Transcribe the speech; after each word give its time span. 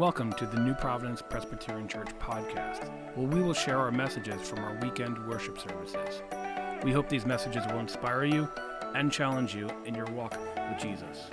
Welcome 0.00 0.32
to 0.38 0.46
the 0.46 0.58
New 0.58 0.72
Providence 0.72 1.20
Presbyterian 1.20 1.86
Church 1.86 2.08
podcast, 2.18 2.88
where 3.14 3.26
we 3.26 3.42
will 3.42 3.52
share 3.52 3.76
our 3.76 3.92
messages 3.92 4.48
from 4.48 4.60
our 4.60 4.74
weekend 4.80 5.28
worship 5.28 5.58
services. 5.58 6.22
We 6.82 6.90
hope 6.90 7.10
these 7.10 7.26
messages 7.26 7.66
will 7.66 7.80
inspire 7.80 8.24
you 8.24 8.48
and 8.94 9.12
challenge 9.12 9.54
you 9.54 9.68
in 9.84 9.94
your 9.94 10.06
walk 10.06 10.38
with 10.70 10.78
Jesus. 10.80 11.28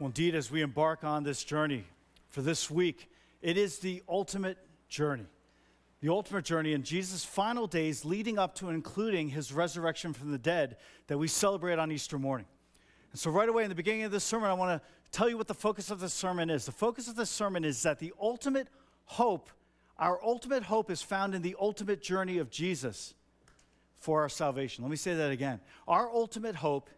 Well, 0.00 0.08
indeed, 0.08 0.34
as 0.34 0.50
we 0.50 0.62
embark 0.62 1.04
on 1.04 1.22
this 1.22 1.44
journey 1.44 1.84
for 2.30 2.42
this 2.42 2.68
week, 2.68 3.08
it 3.40 3.56
is 3.56 3.78
the 3.78 4.02
ultimate 4.08 4.58
journey. 4.88 5.26
The 6.00 6.08
ultimate 6.08 6.44
journey 6.44 6.72
in 6.72 6.82
Jesus' 6.82 7.24
final 7.24 7.68
days 7.68 8.04
leading 8.04 8.40
up 8.40 8.56
to 8.56 8.66
and 8.66 8.74
including 8.74 9.28
his 9.28 9.52
resurrection 9.52 10.14
from 10.14 10.32
the 10.32 10.38
dead 10.38 10.78
that 11.06 11.18
we 11.18 11.28
celebrate 11.28 11.78
on 11.78 11.92
Easter 11.92 12.18
morning. 12.18 12.46
And 13.12 13.20
so, 13.20 13.30
right 13.30 13.48
away 13.48 13.62
in 13.62 13.68
the 13.68 13.74
beginning 13.74 14.02
of 14.02 14.10
this 14.10 14.24
sermon, 14.24 14.50
I 14.50 14.54
want 14.54 14.80
to 14.80 14.88
tell 15.10 15.28
you 15.28 15.36
what 15.36 15.46
the 15.46 15.54
focus 15.54 15.90
of 15.90 16.00
this 16.00 16.14
sermon 16.14 16.50
is. 16.50 16.64
The 16.64 16.72
focus 16.72 17.08
of 17.08 17.14
this 17.14 17.30
sermon 17.30 17.64
is 17.64 17.82
that 17.82 17.98
the 17.98 18.12
ultimate 18.20 18.68
hope, 19.04 19.50
our 19.98 20.18
ultimate 20.24 20.64
hope, 20.64 20.90
is 20.90 21.02
found 21.02 21.34
in 21.34 21.42
the 21.42 21.56
ultimate 21.60 22.02
journey 22.02 22.38
of 22.38 22.50
Jesus 22.50 23.14
for 23.98 24.22
our 24.22 24.28
salvation. 24.28 24.82
Let 24.82 24.90
me 24.90 24.96
say 24.96 25.14
that 25.14 25.30
again. 25.30 25.60
Our 25.86 26.10
ultimate 26.10 26.56
hope 26.56 26.88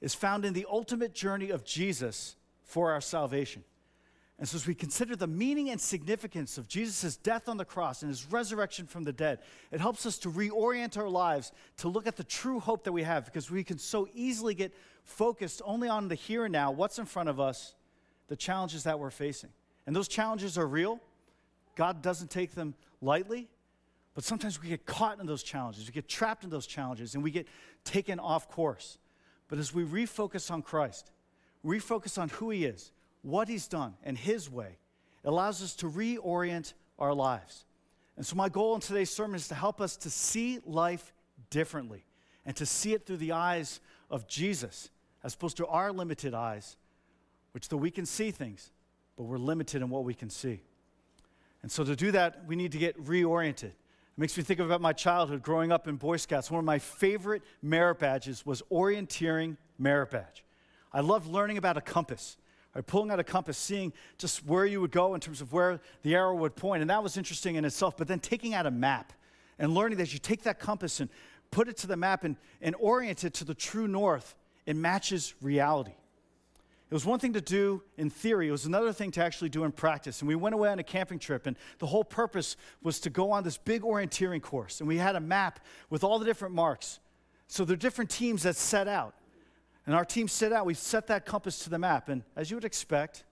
is 0.00 0.14
found 0.14 0.44
in 0.44 0.54
the 0.54 0.66
ultimate 0.68 1.14
journey 1.14 1.50
of 1.50 1.64
Jesus 1.64 2.36
for 2.64 2.90
our 2.90 3.00
salvation. 3.00 3.62
And 4.42 4.48
so, 4.48 4.56
as 4.56 4.66
we 4.66 4.74
consider 4.74 5.14
the 5.14 5.28
meaning 5.28 5.70
and 5.70 5.80
significance 5.80 6.58
of 6.58 6.66
Jesus' 6.66 7.16
death 7.16 7.48
on 7.48 7.58
the 7.58 7.64
cross 7.64 8.02
and 8.02 8.08
his 8.08 8.26
resurrection 8.28 8.88
from 8.88 9.04
the 9.04 9.12
dead, 9.12 9.38
it 9.70 9.78
helps 9.78 10.04
us 10.04 10.18
to 10.18 10.30
reorient 10.32 10.96
our 10.98 11.08
lives 11.08 11.52
to 11.76 11.88
look 11.88 12.08
at 12.08 12.16
the 12.16 12.24
true 12.24 12.58
hope 12.58 12.82
that 12.82 12.90
we 12.90 13.04
have 13.04 13.24
because 13.24 13.52
we 13.52 13.62
can 13.62 13.78
so 13.78 14.08
easily 14.14 14.56
get 14.56 14.74
focused 15.04 15.62
only 15.64 15.88
on 15.88 16.08
the 16.08 16.16
here 16.16 16.44
and 16.44 16.52
now, 16.52 16.72
what's 16.72 16.98
in 16.98 17.04
front 17.04 17.28
of 17.28 17.38
us, 17.38 17.76
the 18.26 18.34
challenges 18.34 18.82
that 18.82 18.98
we're 18.98 19.12
facing. 19.12 19.50
And 19.86 19.94
those 19.94 20.08
challenges 20.08 20.58
are 20.58 20.66
real. 20.66 20.98
God 21.76 22.02
doesn't 22.02 22.32
take 22.32 22.56
them 22.56 22.74
lightly, 23.00 23.48
but 24.12 24.24
sometimes 24.24 24.60
we 24.60 24.70
get 24.70 24.86
caught 24.86 25.20
in 25.20 25.26
those 25.26 25.44
challenges. 25.44 25.86
We 25.86 25.92
get 25.92 26.08
trapped 26.08 26.42
in 26.42 26.50
those 26.50 26.66
challenges 26.66 27.14
and 27.14 27.22
we 27.22 27.30
get 27.30 27.46
taken 27.84 28.18
off 28.18 28.48
course. 28.48 28.98
But 29.46 29.60
as 29.60 29.72
we 29.72 29.84
refocus 29.84 30.50
on 30.50 30.62
Christ, 30.62 31.12
refocus 31.64 32.20
on 32.20 32.28
who 32.30 32.50
He 32.50 32.64
is, 32.64 32.90
what 33.22 33.48
He's 33.48 33.68
done, 33.68 33.94
and 34.04 34.18
His 34.18 34.50
way, 34.50 34.78
it 35.24 35.28
allows 35.28 35.62
us 35.62 35.74
to 35.76 35.88
reorient 35.88 36.72
our 36.98 37.14
lives. 37.14 37.64
And 38.16 38.26
so, 38.26 38.36
my 38.36 38.48
goal 38.48 38.74
in 38.74 38.80
today's 38.80 39.10
sermon 39.10 39.36
is 39.36 39.48
to 39.48 39.54
help 39.54 39.80
us 39.80 39.96
to 39.98 40.10
see 40.10 40.58
life 40.64 41.12
differently 41.50 42.04
and 42.44 42.54
to 42.56 42.66
see 42.66 42.92
it 42.92 43.06
through 43.06 43.18
the 43.18 43.32
eyes 43.32 43.80
of 44.10 44.26
Jesus, 44.26 44.90
as 45.22 45.34
opposed 45.34 45.56
to 45.58 45.66
our 45.66 45.92
limited 45.92 46.34
eyes, 46.34 46.76
which 47.52 47.68
though 47.68 47.76
we 47.76 47.90
can 47.90 48.04
see 48.04 48.30
things, 48.30 48.70
but 49.16 49.24
we're 49.24 49.38
limited 49.38 49.82
in 49.82 49.88
what 49.88 50.04
we 50.04 50.14
can 50.14 50.28
see. 50.28 50.62
And 51.62 51.70
so 51.70 51.84
to 51.84 51.94
do 51.94 52.10
that, 52.10 52.44
we 52.46 52.56
need 52.56 52.72
to 52.72 52.78
get 52.78 53.00
reoriented. 53.02 53.64
It 53.64 54.18
makes 54.18 54.36
me 54.36 54.42
think 54.42 54.60
about 54.60 54.80
my 54.80 54.92
childhood 54.92 55.42
growing 55.42 55.72
up 55.72 55.88
in 55.88 55.96
Boy 55.96 56.16
Scouts. 56.16 56.50
One 56.50 56.58
of 56.58 56.64
my 56.64 56.78
favorite 56.78 57.42
merit 57.62 57.98
badges 57.98 58.44
was 58.44 58.62
orienteering 58.70 59.56
merit 59.78 60.10
badge. 60.10 60.44
I 60.92 61.00
loved 61.00 61.26
learning 61.26 61.56
about 61.56 61.76
a 61.76 61.80
compass. 61.80 62.36
Right, 62.74 62.86
pulling 62.86 63.10
out 63.10 63.20
a 63.20 63.24
compass, 63.24 63.58
seeing 63.58 63.92
just 64.16 64.46
where 64.46 64.64
you 64.64 64.80
would 64.80 64.92
go 64.92 65.14
in 65.14 65.20
terms 65.20 65.42
of 65.42 65.52
where 65.52 65.80
the 66.02 66.14
arrow 66.14 66.34
would 66.36 66.56
point, 66.56 66.80
and 66.80 66.88
that 66.88 67.02
was 67.02 67.18
interesting 67.18 67.56
in 67.56 67.66
itself. 67.66 67.98
But 67.98 68.08
then 68.08 68.18
taking 68.18 68.54
out 68.54 68.64
a 68.64 68.70
map 68.70 69.12
and 69.58 69.74
learning 69.74 69.98
that 69.98 70.14
you 70.14 70.18
take 70.18 70.44
that 70.44 70.58
compass 70.58 70.98
and 70.98 71.10
put 71.50 71.68
it 71.68 71.76
to 71.78 71.86
the 71.86 71.96
map 71.96 72.24
and, 72.24 72.36
and 72.62 72.74
orient 72.78 73.24
it 73.24 73.34
to 73.34 73.44
the 73.44 73.54
true 73.54 73.86
north, 73.86 74.34
it 74.64 74.74
matches 74.74 75.34
reality. 75.42 75.92
It 76.90 76.94
was 76.94 77.06
one 77.06 77.18
thing 77.18 77.34
to 77.34 77.40
do 77.40 77.82
in 77.96 78.10
theory, 78.10 78.48
it 78.48 78.52
was 78.52 78.66
another 78.66 78.92
thing 78.92 79.10
to 79.12 79.24
actually 79.24 79.48
do 79.48 79.64
in 79.64 79.72
practice. 79.72 80.20
And 80.20 80.28
we 80.28 80.34
went 80.34 80.54
away 80.54 80.68
on 80.68 80.78
a 80.78 80.82
camping 80.82 81.18
trip, 81.18 81.46
and 81.46 81.56
the 81.78 81.86
whole 81.86 82.04
purpose 82.04 82.56
was 82.82 83.00
to 83.00 83.10
go 83.10 83.30
on 83.32 83.44
this 83.44 83.56
big 83.56 83.82
orienteering 83.82 84.42
course. 84.42 84.80
And 84.80 84.88
we 84.88 84.96
had 84.96 85.16
a 85.16 85.20
map 85.20 85.60
with 85.90 86.04
all 86.04 86.18
the 86.18 86.24
different 86.24 86.54
marks. 86.54 87.00
So 87.48 87.64
there 87.64 87.74
are 87.74 87.76
different 87.76 88.10
teams 88.10 88.42
that 88.42 88.56
set 88.56 88.88
out. 88.88 89.14
And 89.86 89.94
our 89.94 90.04
team 90.04 90.28
set 90.28 90.52
out, 90.52 90.64
we 90.64 90.74
set 90.74 91.08
that 91.08 91.26
compass 91.26 91.58
to 91.60 91.70
the 91.70 91.78
map. 91.78 92.08
And 92.08 92.22
as 92.36 92.50
you 92.50 92.56
would 92.56 92.64
expect, 92.64 93.24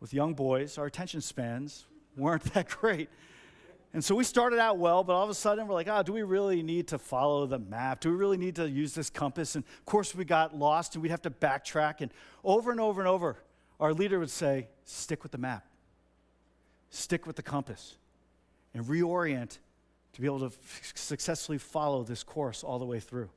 with 0.00 0.12
young 0.12 0.34
boys, 0.34 0.76
our 0.76 0.86
attention 0.86 1.20
spans 1.20 1.86
weren't 2.16 2.42
that 2.54 2.68
great. 2.68 3.08
And 3.92 4.04
so 4.04 4.16
we 4.16 4.24
started 4.24 4.58
out 4.58 4.78
well, 4.78 5.04
but 5.04 5.14
all 5.14 5.22
of 5.22 5.30
a 5.30 5.34
sudden 5.34 5.68
we're 5.68 5.74
like, 5.74 5.86
oh, 5.88 6.02
do 6.02 6.12
we 6.12 6.24
really 6.24 6.64
need 6.64 6.88
to 6.88 6.98
follow 6.98 7.46
the 7.46 7.60
map? 7.60 8.00
Do 8.00 8.10
we 8.10 8.16
really 8.16 8.36
need 8.36 8.56
to 8.56 8.68
use 8.68 8.92
this 8.92 9.08
compass? 9.08 9.54
And 9.54 9.64
of 9.64 9.84
course, 9.86 10.14
we 10.14 10.24
got 10.24 10.56
lost 10.56 10.94
and 10.94 11.02
we'd 11.02 11.10
have 11.10 11.22
to 11.22 11.30
backtrack. 11.30 12.00
And 12.00 12.10
over 12.42 12.72
and 12.72 12.80
over 12.80 13.00
and 13.00 13.08
over, 13.08 13.38
our 13.78 13.94
leader 13.94 14.18
would 14.18 14.30
say, 14.30 14.66
stick 14.84 15.22
with 15.22 15.30
the 15.30 15.38
map, 15.38 15.64
stick 16.90 17.24
with 17.24 17.36
the 17.36 17.42
compass, 17.42 17.96
and 18.74 18.84
reorient 18.84 19.58
to 20.12 20.20
be 20.20 20.26
able 20.26 20.40
to 20.40 20.46
f- 20.46 20.92
successfully 20.94 21.58
follow 21.58 22.02
this 22.02 22.24
course 22.24 22.64
all 22.64 22.80
the 22.80 22.84
way 22.84 22.98
through. 22.98 23.30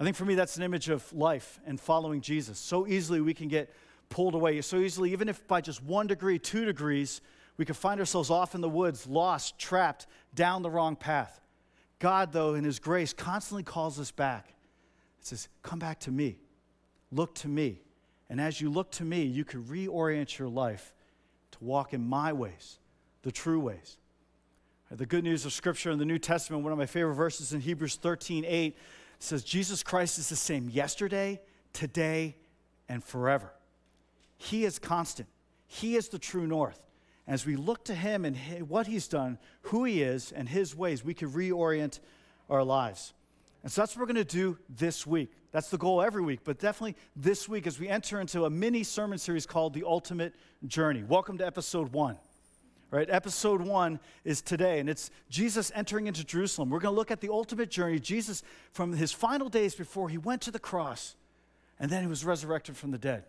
I 0.00 0.04
think 0.04 0.16
for 0.16 0.24
me, 0.24 0.34
that's 0.34 0.56
an 0.56 0.62
image 0.62 0.88
of 0.88 1.12
life 1.12 1.58
and 1.66 1.80
following 1.80 2.20
Jesus. 2.20 2.58
So 2.58 2.86
easily 2.86 3.20
we 3.20 3.34
can 3.34 3.48
get 3.48 3.72
pulled 4.08 4.34
away. 4.34 4.60
So 4.60 4.78
easily, 4.78 5.12
even 5.12 5.28
if 5.28 5.46
by 5.48 5.60
just 5.60 5.82
one 5.82 6.06
degree, 6.06 6.38
two 6.38 6.64
degrees, 6.64 7.20
we 7.56 7.64
could 7.64 7.76
find 7.76 7.98
ourselves 7.98 8.30
off 8.30 8.54
in 8.54 8.60
the 8.60 8.68
woods, 8.68 9.06
lost, 9.06 9.58
trapped, 9.58 10.06
down 10.34 10.62
the 10.62 10.70
wrong 10.70 10.94
path. 10.94 11.40
God, 11.98 12.32
though, 12.32 12.54
in 12.54 12.62
His 12.62 12.78
grace, 12.78 13.12
constantly 13.12 13.64
calls 13.64 13.98
us 13.98 14.12
back. 14.12 14.54
It 15.20 15.26
says, 15.26 15.48
Come 15.62 15.80
back 15.80 15.98
to 16.00 16.12
me. 16.12 16.38
Look 17.10 17.34
to 17.36 17.48
me. 17.48 17.80
And 18.30 18.40
as 18.40 18.60
you 18.60 18.70
look 18.70 18.92
to 18.92 19.04
me, 19.04 19.24
you 19.24 19.44
can 19.44 19.64
reorient 19.64 20.38
your 20.38 20.48
life 20.48 20.92
to 21.52 21.58
walk 21.60 21.92
in 21.92 22.06
my 22.06 22.32
ways, 22.32 22.78
the 23.22 23.32
true 23.32 23.58
ways. 23.58 23.96
The 24.90 25.06
good 25.06 25.24
news 25.24 25.44
of 25.44 25.52
Scripture 25.52 25.90
in 25.90 25.98
the 25.98 26.04
New 26.04 26.18
Testament, 26.18 26.62
one 26.62 26.72
of 26.72 26.78
my 26.78 26.86
favorite 26.86 27.14
verses 27.14 27.52
in 27.52 27.60
Hebrews 27.60 27.96
13 27.96 28.44
8 28.46 28.76
says, 29.18 29.42
Jesus 29.42 29.82
Christ 29.82 30.18
is 30.18 30.28
the 30.28 30.36
same 30.36 30.68
yesterday, 30.68 31.40
today, 31.72 32.36
and 32.88 33.02
forever. 33.02 33.52
He 34.36 34.64
is 34.64 34.78
constant, 34.78 35.28
He 35.66 35.96
is 35.96 36.08
the 36.08 36.18
true 36.18 36.46
north. 36.46 36.80
As 37.26 37.44
we 37.44 37.56
look 37.56 37.84
to 37.84 37.94
Him 37.94 38.24
and 38.24 38.36
what 38.68 38.86
He's 38.86 39.06
done, 39.06 39.38
who 39.62 39.84
He 39.84 40.02
is, 40.02 40.32
and 40.32 40.48
His 40.48 40.74
ways, 40.74 41.04
we 41.04 41.12
can 41.12 41.30
reorient 41.30 42.00
our 42.48 42.64
lives. 42.64 43.12
And 43.62 43.70
so 43.70 43.82
that's 43.82 43.94
what 43.94 44.00
we're 44.00 44.14
going 44.14 44.24
to 44.26 44.36
do 44.36 44.58
this 44.68 45.06
week. 45.06 45.30
That's 45.50 45.68
the 45.68 45.78
goal 45.78 46.00
every 46.00 46.22
week, 46.22 46.40
but 46.44 46.58
definitely 46.58 46.96
this 47.16 47.48
week 47.48 47.66
as 47.66 47.78
we 47.78 47.88
enter 47.88 48.20
into 48.20 48.44
a 48.44 48.50
mini 48.50 48.82
sermon 48.82 49.18
series 49.18 49.46
called 49.46 49.74
The 49.74 49.84
Ultimate 49.84 50.34
Journey. 50.66 51.02
Welcome 51.02 51.38
to 51.38 51.46
episode 51.46 51.92
one. 51.92 52.18
Right, 52.90 53.08
episode 53.10 53.60
one 53.60 54.00
is 54.24 54.40
today, 54.40 54.80
and 54.80 54.88
it's 54.88 55.10
Jesus 55.28 55.70
entering 55.74 56.06
into 56.06 56.24
Jerusalem. 56.24 56.70
We're 56.70 56.80
going 56.80 56.94
to 56.94 56.96
look 56.96 57.10
at 57.10 57.20
the 57.20 57.28
ultimate 57.28 57.70
journey, 57.70 57.98
Jesus 57.98 58.42
from 58.72 58.94
his 58.94 59.12
final 59.12 59.50
days 59.50 59.74
before 59.74 60.08
he 60.08 60.16
went 60.16 60.40
to 60.42 60.50
the 60.50 60.58
cross, 60.58 61.14
and 61.78 61.90
then 61.90 62.00
he 62.00 62.08
was 62.08 62.24
resurrected 62.24 62.78
from 62.78 62.90
the 62.90 62.96
dead. 62.96 63.24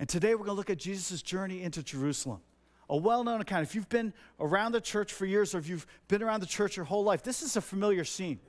And 0.00 0.08
today 0.08 0.34
we're 0.34 0.38
going 0.38 0.48
to 0.48 0.54
look 0.54 0.70
at 0.70 0.78
Jesus' 0.78 1.22
journey 1.22 1.62
into 1.62 1.84
Jerusalem 1.84 2.40
a 2.88 2.96
well 2.96 3.22
known 3.24 3.40
account. 3.40 3.62
If 3.62 3.74
you've 3.74 3.88
been 3.88 4.12
around 4.40 4.72
the 4.72 4.80
church 4.80 5.12
for 5.12 5.26
years 5.26 5.54
or 5.54 5.58
if 5.58 5.68
you've 5.68 5.86
been 6.08 6.22
around 6.22 6.40
the 6.40 6.46
church 6.46 6.76
your 6.76 6.86
whole 6.86 7.04
life, 7.04 7.22
this 7.22 7.42
is 7.42 7.56
a 7.56 7.60
familiar 7.60 8.04
scene. 8.04 8.40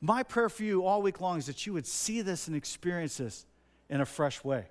My 0.00 0.22
prayer 0.22 0.48
for 0.48 0.62
you 0.62 0.84
all 0.84 1.02
week 1.02 1.20
long 1.20 1.38
is 1.38 1.46
that 1.46 1.66
you 1.66 1.72
would 1.72 1.86
see 1.86 2.20
this 2.22 2.46
and 2.46 2.56
experience 2.56 3.16
this 3.16 3.46
in 3.88 4.00
a 4.00 4.06
fresh 4.06 4.44
way. 4.44 4.66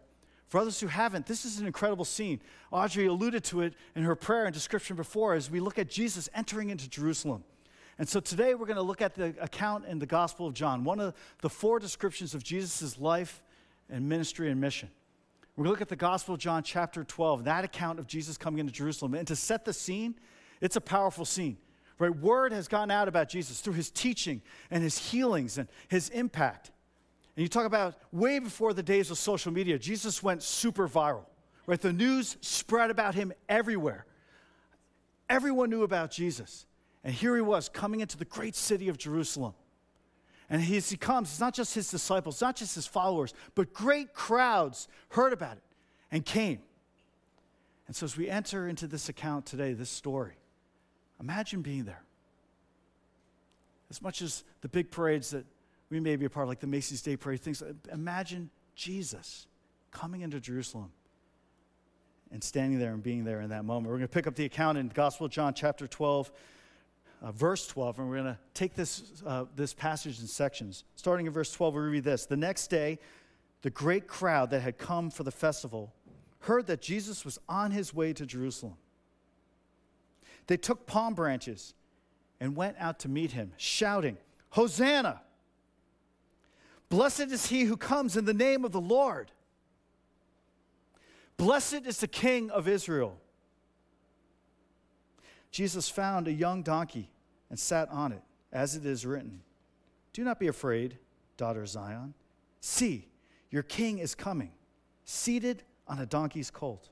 For 0.54 0.60
others 0.60 0.80
who 0.80 0.86
haven't, 0.86 1.26
this 1.26 1.46
is 1.46 1.60
an 1.60 1.66
incredible 1.66 2.06
scene. 2.06 2.40
Audrey 2.70 3.08
alluded 3.08 3.44
to 3.46 3.62
it 3.62 3.74
in 3.96 4.04
her 4.04 4.16
prayer 4.16 4.46
and 4.46 4.54
description 4.54 4.96
before 4.96 5.34
as 5.34 5.50
we 5.50 5.60
look 5.60 5.80
at 5.80 5.90
Jesus 5.90 6.30
entering 6.36 6.70
into 6.70 6.88
Jerusalem. 6.88 7.44
And 7.98 8.08
so 8.08 8.20
today 8.20 8.54
we're 8.54 8.68
going 8.68 8.76
to 8.76 8.84
look 8.84 9.02
at 9.02 9.16
the 9.16 9.34
account 9.42 9.86
in 9.88 9.98
the 9.98 10.06
Gospel 10.06 10.46
of 10.46 10.54
John, 10.54 10.84
one 10.84 11.00
of 11.00 11.16
the 11.42 11.50
four 11.50 11.80
descriptions 11.80 12.36
of 12.36 12.44
Jesus' 12.44 13.00
life 13.00 13.42
and 13.90 14.08
ministry 14.08 14.52
and 14.52 14.62
mission. 14.62 14.92
We're 15.56 15.64
going 15.64 15.70
to 15.70 15.80
look 15.80 15.82
at 15.82 15.90
the 15.90 15.96
Gospel 15.96 16.36
of 16.36 16.40
John, 16.40 16.62
chapter 16.62 17.04
12, 17.04 17.46
that 17.46 17.64
account 17.64 17.98
of 17.98 18.06
Jesus 18.06 18.38
coming 18.38 18.60
into 18.60 18.72
Jerusalem. 18.72 19.16
And 19.16 19.28
to 19.30 19.36
set 19.36 19.66
the 19.66 19.74
scene, 19.74 20.14
it's 20.62 20.76
a 20.76 20.82
powerful 20.82 21.26
scene. 21.26 21.58
Right? 21.98 22.16
Word 22.16 22.52
has 22.52 22.68
gone 22.68 22.92
out 22.92 23.08
about 23.08 23.28
Jesus 23.28 23.60
through 23.60 23.74
his 23.74 23.90
teaching 23.90 24.44
and 24.70 24.84
his 24.84 25.00
healings 25.00 25.58
and 25.58 25.68
his 25.88 26.10
impact. 26.10 26.70
And 27.36 27.42
you 27.42 27.48
talk 27.48 27.66
about 27.66 27.96
way 28.12 28.40
before 28.40 28.74
the 28.74 28.84
days 28.84 29.10
of 29.10 29.18
social 29.18 29.52
media, 29.52 29.80
Jesus 29.80 30.22
went 30.22 30.44
super 30.44 30.88
viral. 30.88 31.26
Right? 31.66 31.80
The 31.80 31.94
news 31.94 32.38
spread 32.42 32.90
about 32.90 33.16
him 33.16 33.34
everywhere. 33.48 34.06
Everyone 35.30 35.70
knew 35.70 35.84
about 35.84 36.12
Jesus. 36.12 36.66
And 37.04 37.14
here 37.14 37.36
he 37.36 37.42
was 37.42 37.70
coming 37.70 38.02
into 38.02 38.18
the 38.18 38.26
great 38.26 38.56
city 38.56 38.90
of 38.90 38.98
Jerusalem. 38.98 39.54
And 40.50 40.62
as 40.62 40.90
he 40.90 40.98
comes, 40.98 41.30
it's 41.30 41.40
not 41.40 41.54
just 41.54 41.74
his 41.74 41.90
disciples, 41.90 42.42
not 42.42 42.56
just 42.56 42.76
his 42.76 42.86
followers, 42.86 43.34
but 43.56 43.74
great 43.74 44.14
crowds 44.14 44.88
heard 45.10 45.34
about 45.34 45.58
it 45.58 45.64
and 46.12 46.26
came. 46.26 46.60
And 47.88 47.96
so 47.96 48.06
as 48.06 48.16
we 48.16 48.30
enter 48.30 48.68
into 48.68 48.88
this 48.88 49.10
account 49.10 49.46
today, 49.46 49.74
this 49.74 49.90
story, 49.90 50.34
imagine 51.20 51.62
being 51.62 51.86
there. 51.86 52.04
As 53.90 54.02
much 54.02 54.22
as 54.22 54.44
the 54.62 54.68
big 54.68 54.92
parades 54.92 55.32
that 55.32 55.46
we 55.94 56.00
may 56.00 56.16
be 56.16 56.26
a 56.26 56.30
part 56.30 56.46
of, 56.46 56.50
like 56.50 56.60
the 56.60 56.66
Macy's 56.66 57.04
Day 57.04 57.16
Parade, 57.16 57.40
things, 57.40 57.62
imagine 57.92 58.50
Jesus 58.74 59.46
coming 59.92 60.22
into 60.22 60.40
Jerusalem 60.40 60.92
and 62.32 62.44
standing 62.44 62.80
there 62.80 62.94
and 62.94 63.04
being 63.04 63.24
there 63.24 63.42
in 63.42 63.52
that 63.52 63.64
moment. 63.64 63.92
We're 63.92 64.00
going 64.00 64.08
to 64.08 64.14
pick 64.14 64.26
up 64.26 64.34
the 64.34 64.46
account 64.46 64.80
in 64.80 64.88
Gospel 64.88 65.28
John, 65.28 65.54
chapter 65.54 65.86
12, 65.88 66.32
uh, 67.22 67.32
verse 67.32 67.68
12, 67.68 68.00
and 68.00 68.10
we're 68.10 68.16
going 68.16 68.34
to 68.34 68.40
take 68.56 68.74
this, 68.74 69.22
uh, 69.24 69.46
this 69.56 69.76
passage 69.76 70.20
in 70.20 70.26
sections. 70.26 70.84
Starting 70.96 71.28
in 71.28 71.32
verse 71.32 71.52
12, 71.52 71.76
we 71.76 71.82
read 71.82 72.04
this 72.04 72.26
The 72.26 72.38
next 72.38 72.72
day, 72.72 72.98
the 73.62 73.70
great 73.70 74.08
crowd 74.08 74.50
that 74.50 74.62
had 74.62 74.80
come 74.80 75.12
for 75.12 75.22
the 75.22 75.32
festival 75.32 75.94
heard 76.40 76.66
that 76.66 76.82
Jesus 76.82 77.24
was 77.24 77.38
on 77.48 77.70
his 77.70 77.94
way 77.94 78.14
to 78.14 78.26
Jerusalem. 78.26 78.78
They 80.48 80.58
took 80.58 80.88
palm 80.88 81.14
branches 81.14 81.76
and 82.40 82.56
went 82.56 82.78
out 82.80 82.98
to 83.02 83.10
meet 83.10 83.34
him, 83.34 83.52
shouting, 83.58 84.18
Hosanna! 84.50 85.22
Blessed 86.94 87.32
is 87.32 87.48
he 87.48 87.64
who 87.64 87.76
comes 87.76 88.16
in 88.16 88.26
the 88.26 88.36
name 88.36 88.64
of 88.64 88.72
the 88.72 88.80
Lord. 88.80 89.32
Blessed 91.38 91.88
is 91.88 91.98
the 91.98 92.08
King 92.08 92.52
of 92.52 92.68
Israel. 92.68 93.18
Jesus 95.50 95.90
found 95.90 96.28
a 96.28 96.32
young 96.32 96.62
donkey 96.62 97.10
and 97.50 97.58
sat 97.58 97.90
on 97.90 98.12
it, 98.12 98.22
as 98.52 98.76
it 98.76 98.86
is 98.86 99.08
written 99.08 99.42
Do 100.14 100.24
not 100.24 100.40
be 100.40 100.46
afraid, 100.46 101.00
daughter 101.36 101.66
Zion. 101.66 102.14
See, 102.62 103.08
your 103.50 103.64
king 103.64 103.98
is 103.98 104.14
coming, 104.14 104.52
seated 105.04 105.64
on 105.88 105.98
a 105.98 106.06
donkey's 106.06 106.52
colt. 106.52 106.90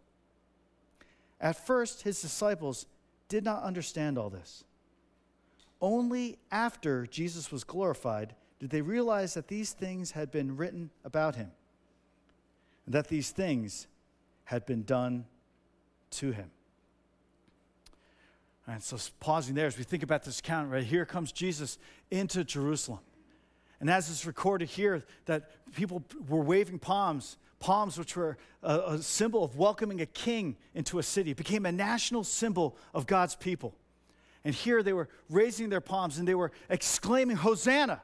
At 1.39 1.63
first, 1.68 2.01
his 2.01 2.19
disciples 2.19 2.88
did 3.30 3.44
not 3.44 3.62
understand 3.62 4.18
all 4.18 4.31
this. 4.31 4.63
Only 5.80 6.39
after 6.50 7.06
Jesus 7.06 7.51
was 7.51 7.63
glorified 7.63 8.33
did 8.62 8.69
they 8.69 8.84
realize 8.84 9.34
that 9.34 9.48
these 9.48 9.72
things 9.72 10.12
had 10.12 10.30
been 10.30 10.56
written 10.56 10.92
about 11.04 11.36
him, 11.36 11.52
and 12.86 12.94
that 12.94 13.08
these 13.08 13.31
things 13.31 13.88
had 14.44 14.68
been 14.68 14.84
done 14.84 15.25
to 16.12 16.31
him. 16.31 16.52
Right, 18.68 18.84
so 18.84 19.00
pausing 19.19 19.56
there 19.56 19.66
as 19.66 19.80
we 19.80 19.84
think 19.84 20.04
about 20.04 20.24
this 20.24 20.40
account, 20.40 20.69
right 20.69 20.84
here 20.84 21.06
comes 21.06 21.31
Jesus 21.31 21.80
into 22.12 22.44
Jerusalem. 22.44 23.00
And 23.80 23.90
as 23.90 24.12
it's 24.12 24.28
recorded 24.28 24.69
here, 24.69 25.04
that 25.25 25.50
people 25.74 26.04
were 26.30 26.44
waving 26.44 26.78
palms, 26.78 27.38
palms 27.60 27.98
which 27.98 28.16
were 28.16 28.38
a, 28.62 28.80
a 28.80 28.98
symbol 29.00 29.44
of 29.44 29.56
welcoming 29.56 30.02
a 30.02 30.06
king 30.06 30.56
into 30.75 31.00
a 31.00 31.04
city, 31.04 31.31
it 31.31 31.38
became 31.38 31.66
a 31.66 31.72
national 31.72 32.24
symbol 32.24 32.78
of 32.94 33.08
God's 33.08 33.34
people. 33.34 33.74
And 34.44 34.54
here 34.54 34.84
they 34.84 34.94
were 34.94 35.10
raising 35.31 35.69
their 35.69 35.81
palms 35.81 36.19
and 36.19 36.28
they 36.28 36.36
were 36.36 36.52
exclaiming, 36.69 37.38
Hosanna! 37.38 38.04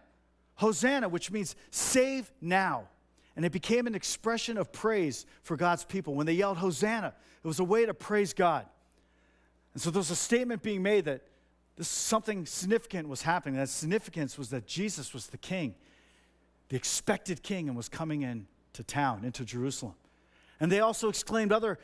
Hosanna, 0.58 1.08
which 1.08 1.32
means 1.32 1.56
save 1.72 2.32
now. 2.42 2.88
And 3.36 3.46
it 3.46 3.52
became 3.52 3.88
an 3.88 3.96
expression 3.96 4.58
of 4.58 4.72
praise 4.72 5.26
for 5.44 5.56
God's 5.56 5.86
people. 5.86 6.16
When 6.16 6.26
they 6.26 6.34
yelled 6.34 6.58
Hosanna, 6.58 7.14
it 7.44 7.48
was 7.48 7.60
a 7.60 7.64
way 7.64 7.86
to 7.86 7.94
praise 7.94 8.34
God. 8.34 8.66
And 9.74 9.82
so 9.82 9.92
there 9.92 10.00
was 10.00 10.12
a 10.12 10.16
statement 10.16 10.64
being 10.64 10.82
made 10.82 11.06
that 11.06 11.22
this 11.76 11.88
something 11.88 12.48
significant 12.48 13.08
was 13.08 13.22
happening. 13.22 13.56
That 13.56 13.70
significance 13.70 14.38
was 14.38 14.50
that 14.50 14.66
Jesus 14.66 15.14
was 15.14 15.28
the 15.28 15.38
king, 15.38 15.76
the 16.70 16.76
expected 16.76 17.44
king, 17.44 17.68
and 17.68 17.78
was 17.78 17.88
coming 17.88 18.24
into 18.24 18.84
town, 18.84 19.24
into 19.24 19.46
Jerusalem. 19.46 19.94
And 20.60 20.72
they 20.72 20.80
also 20.80 21.08
exclaimed 21.08 21.52
other 21.52 21.78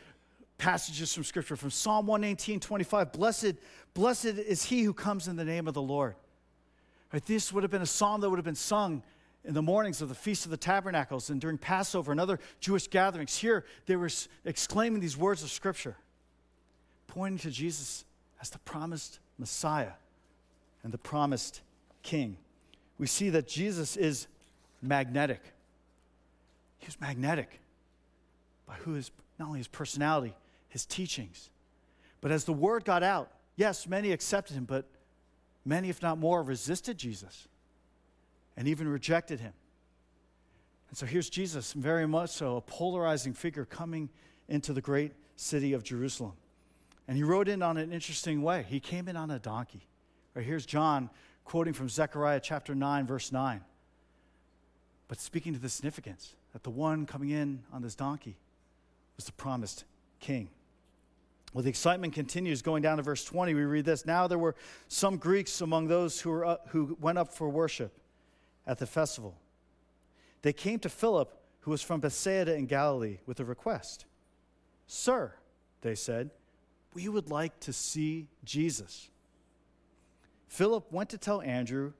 passages 0.57 1.13
from 1.13 1.23
Scripture, 1.23 1.55
from 1.55 1.69
Psalm 1.69 2.07
118, 2.07 2.59
25. 2.59 3.11
Blessed, 3.11 3.53
blessed 3.93 4.25
is 4.25 4.65
he 4.65 4.81
who 4.81 4.93
comes 4.93 5.27
in 5.27 5.35
the 5.35 5.45
name 5.45 5.67
of 5.67 5.75
the 5.75 5.81
Lord. 5.81 6.15
Right, 7.13 7.23
this 7.27 7.53
would 7.53 7.63
have 7.63 7.71
been 7.71 7.83
a 7.83 7.85
psalm 7.85 8.21
that 8.21 8.29
would 8.29 8.39
have 8.39 8.45
been 8.45 8.55
sung 8.55 9.03
in 9.45 9.53
the 9.53 9.61
mornings 9.61 10.01
of 10.01 10.09
the 10.09 10.15
Feast 10.15 10.45
of 10.45 10.51
the 10.51 10.57
Tabernacles 10.57 11.29
and 11.29 11.39
during 11.39 11.59
Passover 11.59 12.11
and 12.11 12.19
other 12.19 12.39
Jewish 12.59 12.87
gatherings. 12.87 13.37
Here, 13.37 13.65
they 13.85 13.95
were 13.95 14.09
exclaiming 14.45 14.99
these 14.99 15.15
words 15.15 15.43
of 15.43 15.51
Scripture, 15.51 15.95
pointing 17.05 17.37
to 17.39 17.51
Jesus 17.51 18.03
as 18.41 18.49
the 18.49 18.57
promised 18.59 19.19
Messiah 19.37 19.91
and 20.81 20.91
the 20.91 20.97
promised 20.97 21.61
King. 22.01 22.35
We 22.97 23.05
see 23.05 23.29
that 23.29 23.47
Jesus 23.47 23.95
is 23.95 24.27
magnetic. 24.81 25.41
He 26.79 26.87
was 26.87 26.99
magnetic 26.99 27.59
by 28.65 28.73
who 28.73 28.95
is 28.95 29.11
not 29.37 29.49
only 29.49 29.59
his 29.59 29.67
personality, 29.67 30.33
his 30.67 30.85
teachings. 30.85 31.51
But 32.21 32.31
as 32.31 32.43
the 32.45 32.53
word 32.53 32.85
got 32.85 33.03
out, 33.03 33.29
yes, 33.55 33.87
many 33.87 34.11
accepted 34.11 34.55
him, 34.55 34.65
but 34.65 34.85
Many, 35.65 35.89
if 35.89 36.01
not 36.01 36.17
more, 36.17 36.43
resisted 36.43 36.97
Jesus 36.97 37.47
and 38.57 38.67
even 38.67 38.87
rejected 38.87 39.39
him. 39.39 39.53
And 40.89 40.97
so 40.97 41.05
here's 41.05 41.29
Jesus, 41.29 41.73
very 41.73 42.07
much 42.07 42.29
so, 42.29 42.57
a 42.57 42.61
polarizing 42.61 43.33
figure 43.33 43.65
coming 43.65 44.09
into 44.47 44.73
the 44.73 44.81
great 44.81 45.13
city 45.35 45.73
of 45.73 45.83
Jerusalem. 45.83 46.33
And 47.07 47.17
he 47.17 47.23
rode 47.23 47.47
in 47.47 47.61
on 47.61 47.77
an 47.77 47.91
interesting 47.91 48.43
way. 48.43 48.65
He 48.69 48.79
came 48.79 49.07
in 49.07 49.15
on 49.15 49.31
a 49.31 49.39
donkey. 49.39 49.87
Right 50.35 50.45
here's 50.45 50.65
John 50.65 51.09
quoting 51.45 51.73
from 51.73 51.89
Zechariah 51.89 52.39
chapter 52.39 52.75
9, 52.75 53.07
verse 53.07 53.31
9. 53.31 53.61
But 55.07 55.19
speaking 55.19 55.53
to 55.53 55.59
the 55.59 55.69
significance 55.69 56.35
that 56.53 56.63
the 56.63 56.69
one 56.69 57.05
coming 57.05 57.29
in 57.29 57.63
on 57.71 57.81
this 57.81 57.95
donkey 57.95 58.37
was 59.15 59.25
the 59.25 59.31
promised 59.33 59.83
king. 60.19 60.49
Well, 61.53 61.63
the 61.63 61.69
excitement 61.69 62.13
continues 62.13 62.61
going 62.61 62.81
down 62.81 62.97
to 62.97 63.03
verse 63.03 63.23
20. 63.23 63.53
We 63.53 63.61
read 63.61 63.85
this 63.85 64.05
Now 64.05 64.27
there 64.27 64.39
were 64.39 64.55
some 64.87 65.17
Greeks 65.17 65.61
among 65.61 65.87
those 65.87 66.19
who, 66.19 66.31
were 66.31 66.45
up, 66.45 66.67
who 66.69 66.97
went 66.99 67.17
up 67.17 67.31
for 67.31 67.47
worship 67.47 67.93
at 68.65 68.79
the 68.79 68.87
festival. 68.87 69.35
They 70.41 70.53
came 70.53 70.79
to 70.79 70.89
Philip, 70.89 71.31
who 71.61 71.71
was 71.71 71.81
from 71.81 72.01
Bethsaida 72.01 72.55
in 72.55 72.65
Galilee, 72.65 73.19
with 73.25 73.39
a 73.39 73.45
request. 73.45 74.05
Sir, 74.87 75.33
they 75.81 75.95
said, 75.95 76.31
we 76.93 77.07
would 77.07 77.29
like 77.29 77.59
to 77.61 77.73
see 77.73 78.27
Jesus. 78.43 79.09
Philip 80.47 80.91
went 80.91 81.09
to 81.09 81.17
tell 81.17 81.41
Andrew. 81.41 81.93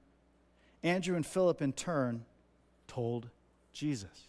Andrew 0.82 1.16
and 1.16 1.24
Philip, 1.24 1.62
in 1.62 1.72
turn, 1.72 2.24
told 2.86 3.28
Jesus. 3.72 4.28